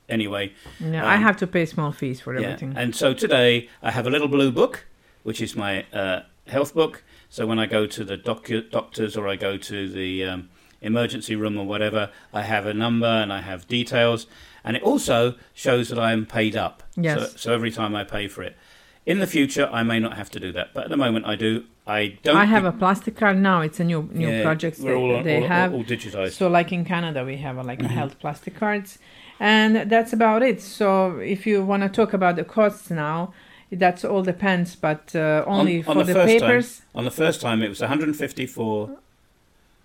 anyway. 0.09 0.53
Yeah, 0.79 1.05
I 1.05 1.16
Um, 1.16 1.23
have 1.23 1.37
to 1.38 1.47
pay 1.47 1.66
small 1.66 1.90
fees 1.92 2.21
for 2.21 2.35
everything. 2.35 2.75
And 2.77 2.95
so 2.95 3.12
today 3.14 3.68
I 3.83 3.90
have 3.90 4.07
a 4.07 4.11
little 4.11 4.29
blue 4.29 4.53
book, 4.53 4.87
which 5.22 5.40
is 5.40 5.56
my 5.56 5.85
uh, 5.92 6.22
health 6.46 6.74
book. 6.74 7.02
So 7.28 7.46
when 7.46 7.58
I 7.58 7.66
go 7.66 7.87
to 7.87 8.04
the 8.04 8.16
doc- 8.16 8.50
doctors 8.70 9.16
or 9.16 9.26
I 9.28 9.37
go 9.37 9.56
to 9.56 9.88
the 9.88 10.24
um, 10.24 10.50
emergency 10.80 11.37
room 11.37 11.56
or 11.56 11.64
whatever, 11.66 12.11
I 12.32 12.42
have 12.42 12.66
a 12.66 12.74
number 12.74 13.06
and 13.06 13.32
I 13.32 13.40
have 13.40 13.66
details. 13.68 14.26
And 14.64 14.76
it 14.76 14.82
also 14.82 15.35
shows 15.54 15.88
that 15.88 15.98
I'm 15.98 16.26
paid 16.26 16.56
up. 16.56 16.82
Yes. 16.96 17.18
So, 17.32 17.37
so 17.37 17.54
every 17.54 17.70
time 17.70 17.94
I 17.96 18.04
pay 18.04 18.28
for 18.28 18.42
it. 18.42 18.56
In 19.04 19.18
the 19.18 19.26
future, 19.26 19.68
I 19.72 19.82
may 19.82 19.98
not 19.98 20.16
have 20.16 20.30
to 20.30 20.38
do 20.38 20.52
that, 20.52 20.72
but 20.74 20.85
at 20.85 20.90
the 20.90 20.96
moment 20.96 21.26
I 21.26 21.35
do. 21.35 21.64
I 21.88 22.18
don't. 22.22 22.37
I 22.37 22.44
have 22.44 22.64
a 22.64 22.70
plastic 22.70 23.16
card 23.16 23.37
now. 23.37 23.61
It's 23.61 23.80
a 23.80 23.85
new 23.85 24.08
new 24.12 24.28
Yeah, 24.30 24.44
project 24.44 24.78
that 24.80 24.94
all, 24.94 25.20
they 25.24 25.38
all, 25.42 25.48
have. 25.48 25.72
all, 25.72 25.78
all 25.78 25.85
digitized. 25.85 26.35
So, 26.35 26.46
like 26.48 26.70
in 26.70 26.85
Canada, 26.85 27.24
we 27.24 27.38
have 27.38 27.56
a, 27.58 27.64
like 27.64 27.80
Mhm. 27.80 27.87
a 27.87 27.88
health 27.88 28.20
plastic 28.20 28.54
cards, 28.54 29.00
and 29.40 29.90
that's 29.90 30.12
about 30.12 30.44
it. 30.44 30.62
So, 30.62 31.16
if 31.18 31.44
you 31.48 31.64
want 31.64 31.82
to 31.82 31.88
talk 31.88 32.12
about 32.12 32.37
the 32.37 32.44
costs 32.44 32.90
now, 32.90 33.35
that's 33.76 34.04
all 34.04 34.22
depends, 34.22 34.74
but 34.76 35.14
uh, 35.14 35.44
only 35.46 35.78
on 35.78 35.85
for 35.85 36.04
the 36.04 36.04
the, 36.04 36.14
first 36.14 36.38
time. 36.38 36.48
papers, 36.48 36.82
On 36.94 37.04
the 37.04 37.11
first 37.11 37.40
time, 37.40 37.62
it 37.62 37.68
was 37.68 37.80
150 37.80 38.46
for 38.46 38.90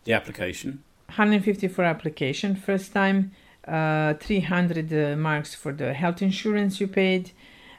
the 0.03 0.13
application. 0.13 0.83
150 1.07 1.67
for 1.69 1.83
application 1.83 2.55
first 2.55 2.93
time, 2.93 3.31
uh, 3.67 4.13
300 4.15 4.93
uh, 4.93 5.15
marks 5.15 5.55
for 5.55 5.71
the 5.71 5.93
health 5.93 6.21
insurance 6.21 6.79
you 6.81 6.87
paid. 6.87 7.31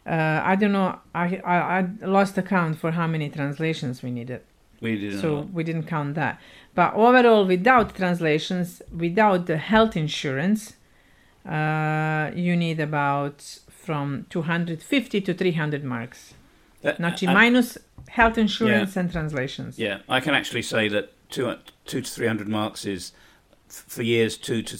Uh, 0.06 0.40
I 0.42 0.56
don't 0.56 0.72
know. 0.72 0.98
I, 1.14 1.36
I 1.44 1.78
I 1.78 1.86
lost 2.00 2.38
account 2.38 2.78
for 2.78 2.92
how 2.92 3.06
many 3.06 3.28
translations 3.28 4.02
we 4.02 4.10
needed. 4.10 4.40
We 4.80 4.96
didn't. 4.96 5.20
so 5.20 5.48
we 5.52 5.64
didn't 5.64 5.86
count 5.86 6.14
that. 6.14 6.40
But 6.74 6.94
overall, 6.94 7.44
without 7.44 7.94
translations, 7.94 8.80
without 8.96 9.46
the 9.46 9.58
health 9.58 9.96
insurance, 9.96 10.76
uh, 11.44 12.30
you 12.34 12.56
need 12.56 12.80
about 12.80 13.58
from 13.88 14.26
250 14.28 15.20
to 15.22 15.32
300 15.32 15.82
marks. 15.82 16.34
That- 16.82 16.96
Znači 16.96 17.26
minus 17.26 17.78
health 18.08 18.38
insurance 18.38 19.00
and 19.00 19.12
translations. 19.12 19.78
Yeah, 19.78 19.98
I 20.08 20.20
can 20.20 20.34
actually 20.34 20.62
say 20.62 20.88
that 20.88 21.04
two, 21.30 21.54
two 21.84 22.00
to 22.00 22.10
three 22.10 22.28
hundred 22.28 22.48
marks 22.48 22.84
is 22.84 23.12
for 23.68 24.02
years 24.02 24.38
two 24.38 24.62
to 24.62 24.76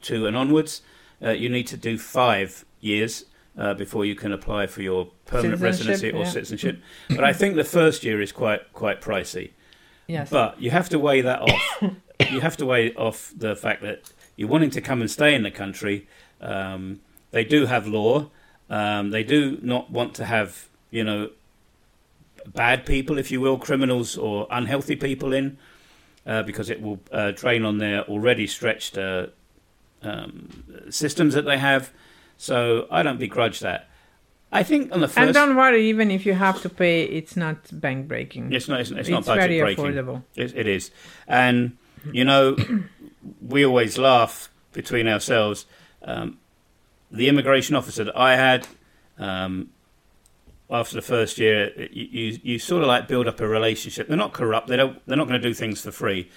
two 0.00 0.26
and 0.26 0.36
onwards, 0.36 0.82
uh, 1.22 1.30
you 1.30 1.48
need 1.48 1.66
to 1.66 1.76
do 1.76 1.98
five 1.98 2.64
years 2.80 3.24
uh, 3.58 3.74
before 3.74 4.06
you 4.06 4.14
can 4.14 4.32
apply 4.32 4.66
for 4.66 4.82
your 4.82 5.08
permanent 5.26 5.60
residency 5.60 6.10
or 6.10 6.20
yeah. 6.20 6.30
citizenship. 6.30 6.76
but 7.08 7.24
I 7.30 7.32
think 7.32 7.56
the 7.56 7.70
first 7.78 8.04
year 8.04 8.22
is 8.22 8.32
quite 8.32 8.60
quite 8.72 9.00
pricey. 9.00 9.50
Yes. 10.06 10.30
But 10.30 10.50
you 10.60 10.70
have 10.70 10.88
to 10.88 10.98
weigh 10.98 11.22
that 11.22 11.40
off. 11.40 11.82
you 12.30 12.40
have 12.40 12.56
to 12.56 12.66
weigh 12.66 12.94
off 12.94 13.32
the 13.36 13.54
fact 13.56 13.82
that 13.82 13.98
you're 14.36 14.50
wanting 14.50 14.70
to 14.70 14.80
come 14.80 15.00
and 15.02 15.10
stay 15.10 15.34
in 15.34 15.42
the 15.42 15.50
country. 15.50 16.06
Um, 16.40 17.00
they 17.30 17.44
do 17.44 17.66
have 17.66 17.86
law. 17.86 18.30
Um, 18.68 19.10
they 19.10 19.22
do 19.22 19.58
not 19.62 19.90
want 19.90 20.14
to 20.16 20.24
have, 20.24 20.68
you 20.90 21.04
know, 21.04 21.30
bad 22.54 22.86
people, 22.86 23.18
if 23.18 23.30
you 23.30 23.40
will, 23.40 23.58
criminals 23.58 24.16
or 24.16 24.46
unhealthy 24.50 24.96
people 24.96 25.32
in, 25.32 25.58
uh, 26.26 26.42
because 26.42 26.70
it 26.70 26.82
will 26.82 27.00
uh, 27.12 27.30
drain 27.32 27.64
on 27.64 27.78
their 27.78 28.02
already 28.02 28.46
stretched 28.46 28.98
uh, 28.98 29.26
um, 30.02 30.64
systems 30.90 31.34
that 31.34 31.44
they 31.44 31.58
have. 31.58 31.90
So 32.36 32.86
I 32.90 33.02
don't 33.02 33.18
begrudge 33.18 33.60
that. 33.60 33.88
I 34.52 34.62
think 34.62 34.92
on 34.92 35.00
the 35.00 35.08
first, 35.08 35.18
and 35.18 35.34
don't 35.34 35.56
worry, 35.56 35.88
even 35.88 36.10
if 36.10 36.24
you 36.24 36.32
have 36.34 36.62
to 36.62 36.68
pay, 36.68 37.04
it's 37.04 37.36
not 37.36 37.56
bank 37.80 38.06
breaking. 38.08 38.52
it's 38.52 38.68
not, 38.68 38.80
it's, 38.80 38.90
it's 38.90 39.00
It's, 39.00 39.08
not 39.10 39.26
budget 39.26 39.48
very 39.50 39.60
breaking. 39.60 39.84
affordable. 39.84 40.22
It, 40.36 40.56
it 40.56 40.66
is. 40.68 40.90
And, 41.26 41.76
you 42.12 42.24
know, 42.24 42.56
we 43.40 43.64
always 43.66 43.98
laugh 43.98 44.48
between 44.72 45.08
ourselves. 45.08 45.66
Um, 46.02 46.38
the 47.10 47.28
immigration 47.28 47.76
officer 47.76 48.04
that 48.04 48.16
I 48.18 48.36
had, 48.36 48.66
um, 49.18 49.70
after 50.70 50.96
the 50.96 51.02
first 51.02 51.38
year, 51.38 51.72
you, 51.92 52.08
you, 52.10 52.38
you 52.42 52.58
sort 52.58 52.82
of 52.82 52.88
like 52.88 53.06
build 53.08 53.28
up 53.28 53.40
a 53.40 53.46
relationship. 53.46 54.08
They're 54.08 54.16
not 54.16 54.32
corrupt. 54.32 54.68
They 54.68 54.76
don't. 54.76 55.00
They're 55.06 55.16
not 55.16 55.28
going 55.28 55.40
to 55.40 55.48
do 55.48 55.54
things 55.54 55.80
for 55.80 55.92
free. 55.92 56.28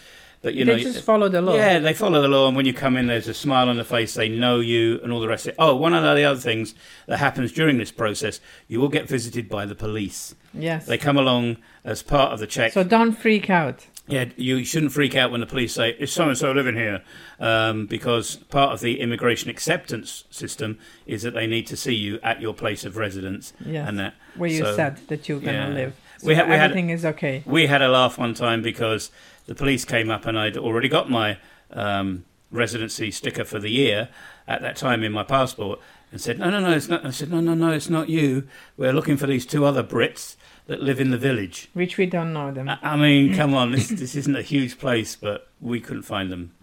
But 0.41 0.53
you 0.53 0.63
they 0.63 0.71
know, 0.77 0.79
just 0.79 1.03
follow 1.03 1.27
the 1.27 1.41
law. 1.41 1.55
yeah, 1.55 1.79
they 1.79 1.93
follow 1.93 2.21
the 2.21 2.29
law, 2.29 2.47
and 2.47 2.55
when 2.55 2.65
you 2.65 2.73
come 2.73 2.95
in, 2.95 3.08
there's 3.08 3.27
a 3.27 3.34
smile 3.34 3.67
on 3.67 3.75
the 3.75 3.84
face. 3.84 4.13
They 4.13 4.29
know 4.29 4.62
you, 4.62 4.99
and 5.03 5.12
all 5.12 5.19
the 5.19 5.27
rest 5.27 5.47
of 5.47 5.49
it. 5.49 5.55
Oh, 5.60 5.75
one 5.75 5.93
of 5.93 6.01
the 6.01 6.23
other 6.23 6.39
things 6.39 6.75
that 7.08 7.17
happens 7.17 7.51
during 7.51 7.77
this 7.77 7.91
process, 7.91 8.39
you 8.69 8.79
will 8.79 8.88
get 8.88 9.05
visited 9.05 9.49
by 9.49 9.65
the 9.65 9.75
police. 9.75 10.36
Yes. 10.53 10.86
They 10.86 10.97
come 10.97 11.17
along 11.17 11.58
as 11.84 12.01
part 12.03 12.32
of 12.32 12.39
the 12.39 12.47
check. 12.47 12.71
so 12.71 12.86
don't 12.86 13.12
freak 13.12 13.49
out. 13.49 13.86
Yeah, 14.10 14.26
you 14.38 14.63
shouldn't 14.63 14.91
freak 14.91 15.15
out 15.15 15.30
when 15.32 15.39
the 15.39 15.45
police 15.45 15.74
say, 15.74 15.91
is 15.91 16.12
so 16.12 16.28
and 16.28 16.38
so 16.38 16.52
living 16.52 16.76
here? 16.76 17.04
Um, 17.39 17.86
because 17.86 18.38
part 18.38 18.74
of 18.74 18.80
the 18.82 19.00
immigration 19.02 19.50
acceptance 19.50 20.24
system 20.32 20.80
is 21.06 21.22
that 21.22 21.36
they 21.36 21.45
need 21.45 21.67
to 21.67 21.78
see 21.78 21.93
you 21.93 22.19
at 22.24 22.41
your 22.41 22.54
place 22.54 22.86
of 22.86 22.98
residence. 22.98 23.54
Yes. 23.63 23.88
And 23.88 24.00
that. 24.00 24.15
Where 24.36 24.50
you 24.50 24.63
So, 24.65 24.76
said 24.76 24.98
that 25.10 25.30
you're 25.30 25.39
gonna 25.39 25.69
yeah. 25.69 25.74
live. 25.74 25.93
So 26.17 26.28
We 26.28 26.36
had- 26.36 26.48
we 26.50 26.56
had- 26.56 26.72
everything 26.72 26.89
is 26.89 27.06
okay. 27.06 27.43
We 27.45 27.67
had 27.67 27.82
a 27.84 27.88
laugh 27.88 28.17
one 28.17 28.34
time 28.34 28.62
because 28.63 29.12
the 29.45 29.54
police 29.56 29.86
came 29.86 30.10
up 30.10 30.26
and 30.26 30.38
I'd 30.39 30.58
already 30.58 30.89
got 30.89 31.10
my 31.10 31.38
um, 31.72 32.26
residency 32.52 33.12
sticker 33.12 33.45
for 33.45 33.60
the 33.60 33.69
year 33.69 34.10
at 34.48 34.62
that 34.63 34.76
time 34.76 35.04
in 35.04 35.12
my 35.12 35.22
passport 35.24 35.80
and 36.12 36.19
said, 36.19 36.39
no, 36.39 36.50
no, 36.50 36.60
no, 36.60 36.72
it's 36.72 36.88
not. 36.88 37.06
I 37.06 37.12
said, 37.12 37.30
no, 37.30 37.39
no, 37.41 37.54
no, 37.54 37.72
it's 37.72 37.89
not 37.91 38.10
you. 38.10 38.48
We're 38.76 38.91
looking 38.93 39.17
for 39.17 39.28
these 39.28 39.45
two 39.45 39.65
other 39.65 39.84
Brits 39.84 40.36
that 40.69 40.82
live 40.84 40.99
in 40.99 41.10
the 41.10 41.17
village. 41.17 41.67
Which 41.73 41.97
we 41.97 42.05
don't 42.05 42.32
know 42.32 42.51
them. 42.51 42.69
I 42.69 42.77
I 42.84 42.95
mean, 42.95 43.36
come 43.36 43.55
on, 43.55 43.71
this 43.71 43.89
this 43.89 44.15
isn't 44.15 44.36
a 44.36 44.43
huge 44.43 44.77
place, 44.77 45.15
but 45.15 45.47
we 45.60 45.82
couldn't 45.82 46.03
find 46.03 46.32
them. 46.32 46.53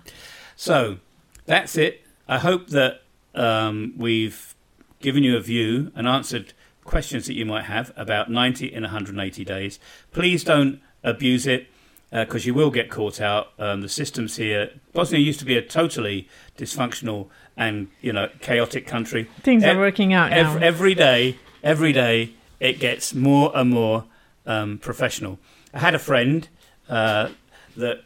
So 0.55 0.99
that's 1.45 1.77
it. 1.77 2.03
I 2.29 2.39
hope 2.39 2.69
that 2.69 3.03
um, 3.35 3.95
we've 3.97 4.55
given 5.01 5.25
you 5.25 5.37
a 5.37 5.41
view 5.41 5.93
and 5.95 6.07
answered 6.07 6.55
questions 6.85 7.27
that 7.27 7.35
you 7.35 7.45
might 7.45 7.65
have 7.65 7.93
about 7.97 8.31
90 8.31 8.73
in 8.73 8.85
180 8.85 9.45
days. 9.45 9.81
Please 10.13 10.45
don't 10.45 10.81
abuse 11.03 11.45
it 11.47 11.67
because 12.13 12.47
you 12.47 12.55
will 12.55 12.71
get 12.71 12.89
caught 12.91 13.21
out. 13.21 13.49
Um, 13.59 13.81
the 13.81 13.89
systems 13.89 14.37
here, 14.37 14.71
Bosnia 14.93 15.21
used 15.21 15.41
to 15.41 15.45
be 15.45 15.57
a 15.57 15.63
totally 15.63 16.29
dysfunctional 16.57 17.29
and 17.57 17.89
you 18.01 18.13
know 18.13 18.29
chaotic 18.41 18.87
country. 18.87 19.25
Things 19.43 19.65
ev- 19.65 19.77
are 19.77 19.81
working 19.81 20.13
out 20.13 20.31
now. 20.31 20.57
Every 20.59 20.95
day, 20.95 21.39
every 21.65 21.93
day, 21.93 22.36
it 22.61 22.79
gets 22.79 23.15
more 23.15 23.53
and 23.55 23.71
more 23.71 24.05
um, 24.47 24.79
professional. 24.79 25.39
I 25.75 25.81
had 25.81 25.95
a 25.95 25.99
friend 25.99 26.49
uh, 26.89 27.31
that 27.77 28.03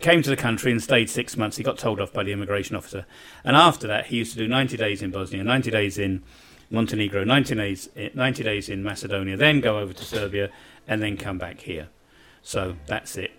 came 0.00 0.22
to 0.22 0.30
the 0.30 0.36
country 0.36 0.72
and 0.72 0.82
stayed 0.82 1.08
six 1.08 1.36
months. 1.36 1.56
He 1.56 1.62
got 1.62 1.78
told 1.78 2.00
off 2.00 2.12
by 2.12 2.24
the 2.24 2.32
immigration 2.32 2.76
officer, 2.76 3.06
and 3.44 3.56
after 3.56 3.86
that, 3.86 4.06
he 4.06 4.16
used 4.16 4.32
to 4.32 4.38
do 4.38 4.48
ninety 4.48 4.76
days 4.76 5.02
in 5.02 5.10
Bosnia, 5.10 5.44
ninety 5.44 5.70
days 5.70 5.98
in 5.98 6.22
Montenegro, 6.70 7.24
90 7.24 7.54
days, 7.56 7.88
90 8.14 8.42
days 8.44 8.68
in 8.68 8.82
Macedonia, 8.82 9.36
then 9.36 9.60
go 9.60 9.80
over 9.80 9.92
to 9.92 10.04
Serbia, 10.04 10.50
and 10.86 11.02
then 11.02 11.16
come 11.16 11.36
back 11.36 11.60
here. 11.60 11.88
So 12.42 12.76
that's 12.86 13.16
it. 13.16 13.32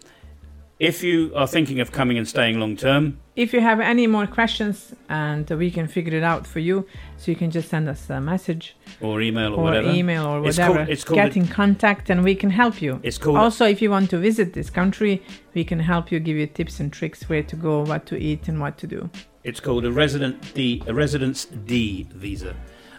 If 0.81 1.03
you 1.03 1.31
are 1.35 1.45
thinking 1.45 1.79
of 1.79 1.91
coming 1.91 2.17
and 2.17 2.27
staying 2.27 2.59
long 2.59 2.75
term, 2.75 3.19
if 3.35 3.53
you 3.53 3.61
have 3.61 3.79
any 3.79 4.07
more 4.07 4.25
questions 4.25 4.95
and 5.09 5.47
we 5.51 5.69
can 5.69 5.87
figure 5.87 6.17
it 6.17 6.23
out 6.23 6.47
for 6.47 6.57
you, 6.57 6.87
so 7.17 7.29
you 7.29 7.37
can 7.37 7.51
just 7.51 7.69
send 7.69 7.87
us 7.87 8.09
a 8.09 8.19
message 8.19 8.75
or 8.99 9.21
email 9.21 9.53
or, 9.53 9.59
or 9.59 9.63
whatever, 9.65 9.91
email 9.91 10.25
or 10.25 10.39
It's 10.43 10.57
whatever. 10.57 10.77
called- 10.79 10.89
it's 10.89 11.03
called 11.03 11.17
Get 11.17 11.37
in 11.37 11.47
contact 11.47 12.09
and 12.09 12.23
we 12.23 12.33
can 12.33 12.49
help 12.49 12.81
you. 12.81 12.99
it's 13.03 13.19
called 13.19 13.37
Also, 13.37 13.63
if 13.67 13.79
you 13.79 13.91
want 13.91 14.09
to 14.09 14.17
visit 14.17 14.53
this 14.53 14.71
country, 14.71 15.21
we 15.53 15.63
can 15.63 15.79
help 15.79 16.11
you, 16.11 16.19
give 16.19 16.35
you 16.35 16.47
tips 16.47 16.79
and 16.79 16.91
tricks 16.91 17.29
where 17.29 17.43
to 17.43 17.55
go, 17.55 17.83
what 17.83 18.07
to 18.07 18.17
eat, 18.17 18.47
and 18.47 18.59
what 18.59 18.79
to 18.79 18.87
do. 18.87 19.07
It's 19.43 19.59
called 19.59 19.85
a 19.85 19.91
resident 19.91 20.51
D, 20.55 20.81
a 20.87 20.93
residence 20.95 21.45
D 21.45 22.07
visa. 22.15 22.55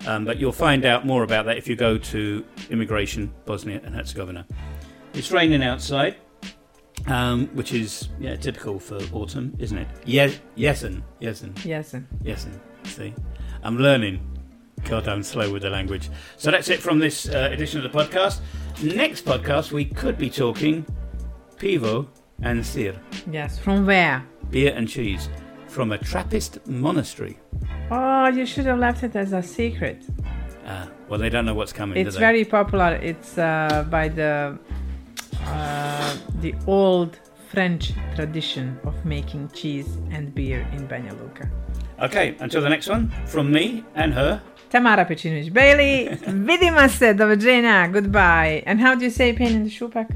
Um, 0.07 0.25
but 0.25 0.39
you'll 0.39 0.53
find 0.53 0.85
out 0.85 1.05
more 1.05 1.25
about 1.25 1.47
that 1.47 1.57
if 1.59 1.67
you 1.67 1.75
go 1.75 1.99
to 1.99 2.45
Immigration 2.71 3.33
Bosnia 3.45 3.81
and 3.85 3.93
Herzegovina. 3.97 4.47
It's 5.15 5.33
raining 5.33 5.65
outside, 5.65 6.15
um, 7.07 7.47
which 7.55 7.73
is 7.73 8.09
yeah 8.21 8.37
typical 8.37 8.79
for 8.79 8.99
autumn, 9.13 9.55
isn't 9.59 9.79
it? 9.79 9.89
Yes, 10.05 10.39
jesen, 10.57 11.03
jesen, 11.21 11.53
Yes. 11.65 11.95
jesen. 12.25 12.59
See, 12.85 13.15
I'm 13.63 13.79
learning. 13.79 14.21
God, 14.85 15.07
I'm 15.07 15.23
slow 15.23 15.53
with 15.53 15.63
the 15.63 15.71
language. 15.71 16.11
So 16.37 16.51
that's 16.51 16.69
it 16.69 16.81
from 16.81 16.99
this 16.99 17.29
uh, 17.29 17.51
edition 17.53 17.85
of 17.85 17.93
the 17.93 17.97
podcast. 17.99 18.41
Next 18.83 19.25
podcast, 19.25 19.71
we 19.71 19.85
could 19.85 20.19
be 20.19 20.29
talking 20.29 20.85
pivo 21.57 22.09
and 22.43 22.65
sir, 22.67 22.95
Yes. 23.31 23.59
From 23.59 23.87
where? 23.87 24.25
beer 24.51 24.75
and 24.75 24.89
cheese, 24.89 25.29
from 25.69 25.93
a 25.93 25.99
Trappist 25.99 26.59
monastery. 26.67 27.39
Oh, 27.91 28.27
you 28.27 28.45
should 28.45 28.67
have 28.67 28.79
left 28.81 29.03
it 29.05 29.15
as 29.15 29.33
a 29.33 29.43
secret. 29.43 30.05
Ah, 30.67 30.89
well, 31.09 31.19
they 31.21 31.29
don't 31.29 31.45
know 31.47 31.55
what's 31.55 31.73
coming. 31.73 31.97
It's 31.99 32.15
do 32.15 32.19
they? 32.19 32.21
very 32.27 32.45
popular. 32.45 32.95
It's 32.97 33.39
uh, 33.39 33.85
by 33.89 34.09
the 34.09 34.59
uh, 35.47 36.17
the 36.41 36.55
old 36.67 37.19
French 37.51 37.93
tradition 38.15 38.79
of 38.85 38.95
making 39.05 39.51
cheese 39.53 39.99
and 40.11 40.35
beer 40.35 40.67
in 40.73 40.89
Banja 40.89 41.13
Luka. 41.21 41.49
Okay, 42.01 42.35
until 42.41 42.63
the 42.63 42.69
next 42.69 42.89
one, 42.89 43.11
from 43.27 43.53
me 43.53 43.85
and 43.95 44.13
her. 44.15 44.41
Tamara 44.71 45.05
Pečinović 45.05 45.53
Bailey. 45.53 46.09
Vidimo 46.27 46.89
se. 46.89 47.15
Doviđenja. 47.15 47.89
Goodbye. 47.93 48.63
And 48.67 48.81
how 48.81 48.95
do 48.95 49.05
you 49.05 49.11
say 49.11 49.33
pain 49.35 49.55
in 49.55 49.65
the 49.65 49.71
šupak? 49.71 50.07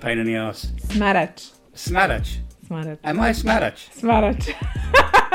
Pain 0.00 0.18
in 0.18 0.24
the 0.26 0.36
ass. 0.36 0.66
Smarač. 0.88 1.50
Smadach. 1.74 2.26
Smarač. 2.66 2.98
Am 3.04 3.20
I 3.20 3.32
Smadach? 3.32 3.76
Smarač. 3.94 4.54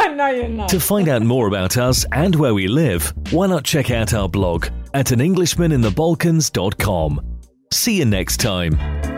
no, 0.15 0.27
you're 0.29 0.47
not. 0.49 0.69
To 0.69 0.79
find 0.79 1.07
out 1.07 1.21
more 1.21 1.47
about 1.47 1.77
us 1.77 2.03
and 2.11 2.35
where 2.35 2.53
we 2.55 2.67
live, 2.67 3.13
why 3.31 3.45
not 3.47 3.63
check 3.63 3.91
out 3.91 4.13
our 4.13 4.27
blog 4.27 4.67
at 4.93 5.05
anenglishmaninthebalkans.com. 5.07 7.34
See 7.75 7.97
you 7.97 8.05
next 8.05 8.37
time. 8.37 9.14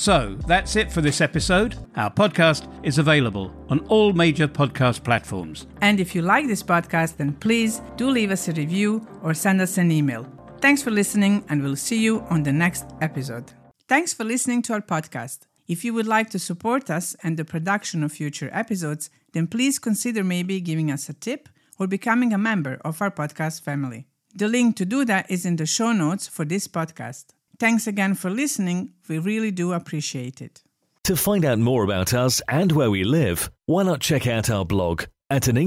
So 0.00 0.34
that's 0.46 0.76
it 0.76 0.90
for 0.90 1.02
this 1.02 1.20
episode. 1.20 1.76
Our 1.94 2.10
podcast 2.10 2.66
is 2.82 2.96
available 2.96 3.54
on 3.68 3.80
all 3.80 4.14
major 4.14 4.48
podcast 4.48 5.04
platforms. 5.04 5.66
And 5.82 6.00
if 6.00 6.14
you 6.14 6.22
like 6.22 6.46
this 6.46 6.62
podcast, 6.62 7.18
then 7.18 7.34
please 7.34 7.82
do 7.98 8.08
leave 8.08 8.30
us 8.30 8.48
a 8.48 8.52
review 8.52 9.06
or 9.22 9.34
send 9.34 9.60
us 9.60 9.76
an 9.76 9.92
email. 9.92 10.26
Thanks 10.62 10.82
for 10.82 10.90
listening, 10.90 11.44
and 11.50 11.62
we'll 11.62 11.76
see 11.76 11.98
you 11.98 12.20
on 12.30 12.44
the 12.44 12.52
next 12.52 12.86
episode. 13.02 13.52
Thanks 13.88 14.14
for 14.14 14.24
listening 14.24 14.62
to 14.62 14.72
our 14.72 14.80
podcast. 14.80 15.40
If 15.68 15.84
you 15.84 15.92
would 15.92 16.08
like 16.08 16.30
to 16.30 16.38
support 16.38 16.88
us 16.88 17.14
and 17.22 17.36
the 17.36 17.44
production 17.44 18.02
of 18.02 18.10
future 18.10 18.48
episodes, 18.54 19.10
then 19.34 19.48
please 19.48 19.78
consider 19.78 20.24
maybe 20.24 20.62
giving 20.62 20.90
us 20.90 21.10
a 21.10 21.12
tip 21.12 21.46
or 21.78 21.86
becoming 21.86 22.32
a 22.32 22.38
member 22.38 22.80
of 22.86 23.02
our 23.02 23.10
podcast 23.10 23.60
family. 23.60 24.06
The 24.34 24.48
link 24.48 24.76
to 24.76 24.86
do 24.86 25.04
that 25.04 25.30
is 25.30 25.44
in 25.44 25.56
the 25.56 25.66
show 25.66 25.92
notes 25.92 26.26
for 26.26 26.46
this 26.46 26.68
podcast. 26.68 27.34
Thanks 27.60 27.86
again 27.86 28.14
for 28.14 28.30
listening. 28.30 28.94
We 29.06 29.18
really 29.18 29.50
do 29.50 29.74
appreciate 29.74 30.40
it. 30.40 30.62
To 31.04 31.14
find 31.14 31.44
out 31.44 31.58
more 31.58 31.84
about 31.84 32.14
us 32.14 32.40
and 32.48 32.72
where 32.72 32.90
we 32.90 33.04
live, 33.04 33.50
why 33.66 33.82
not 33.82 34.00
check 34.00 34.26
out 34.26 34.48
our 34.48 34.64
blog 34.64 35.04
at 35.28 35.46
an 35.46 35.58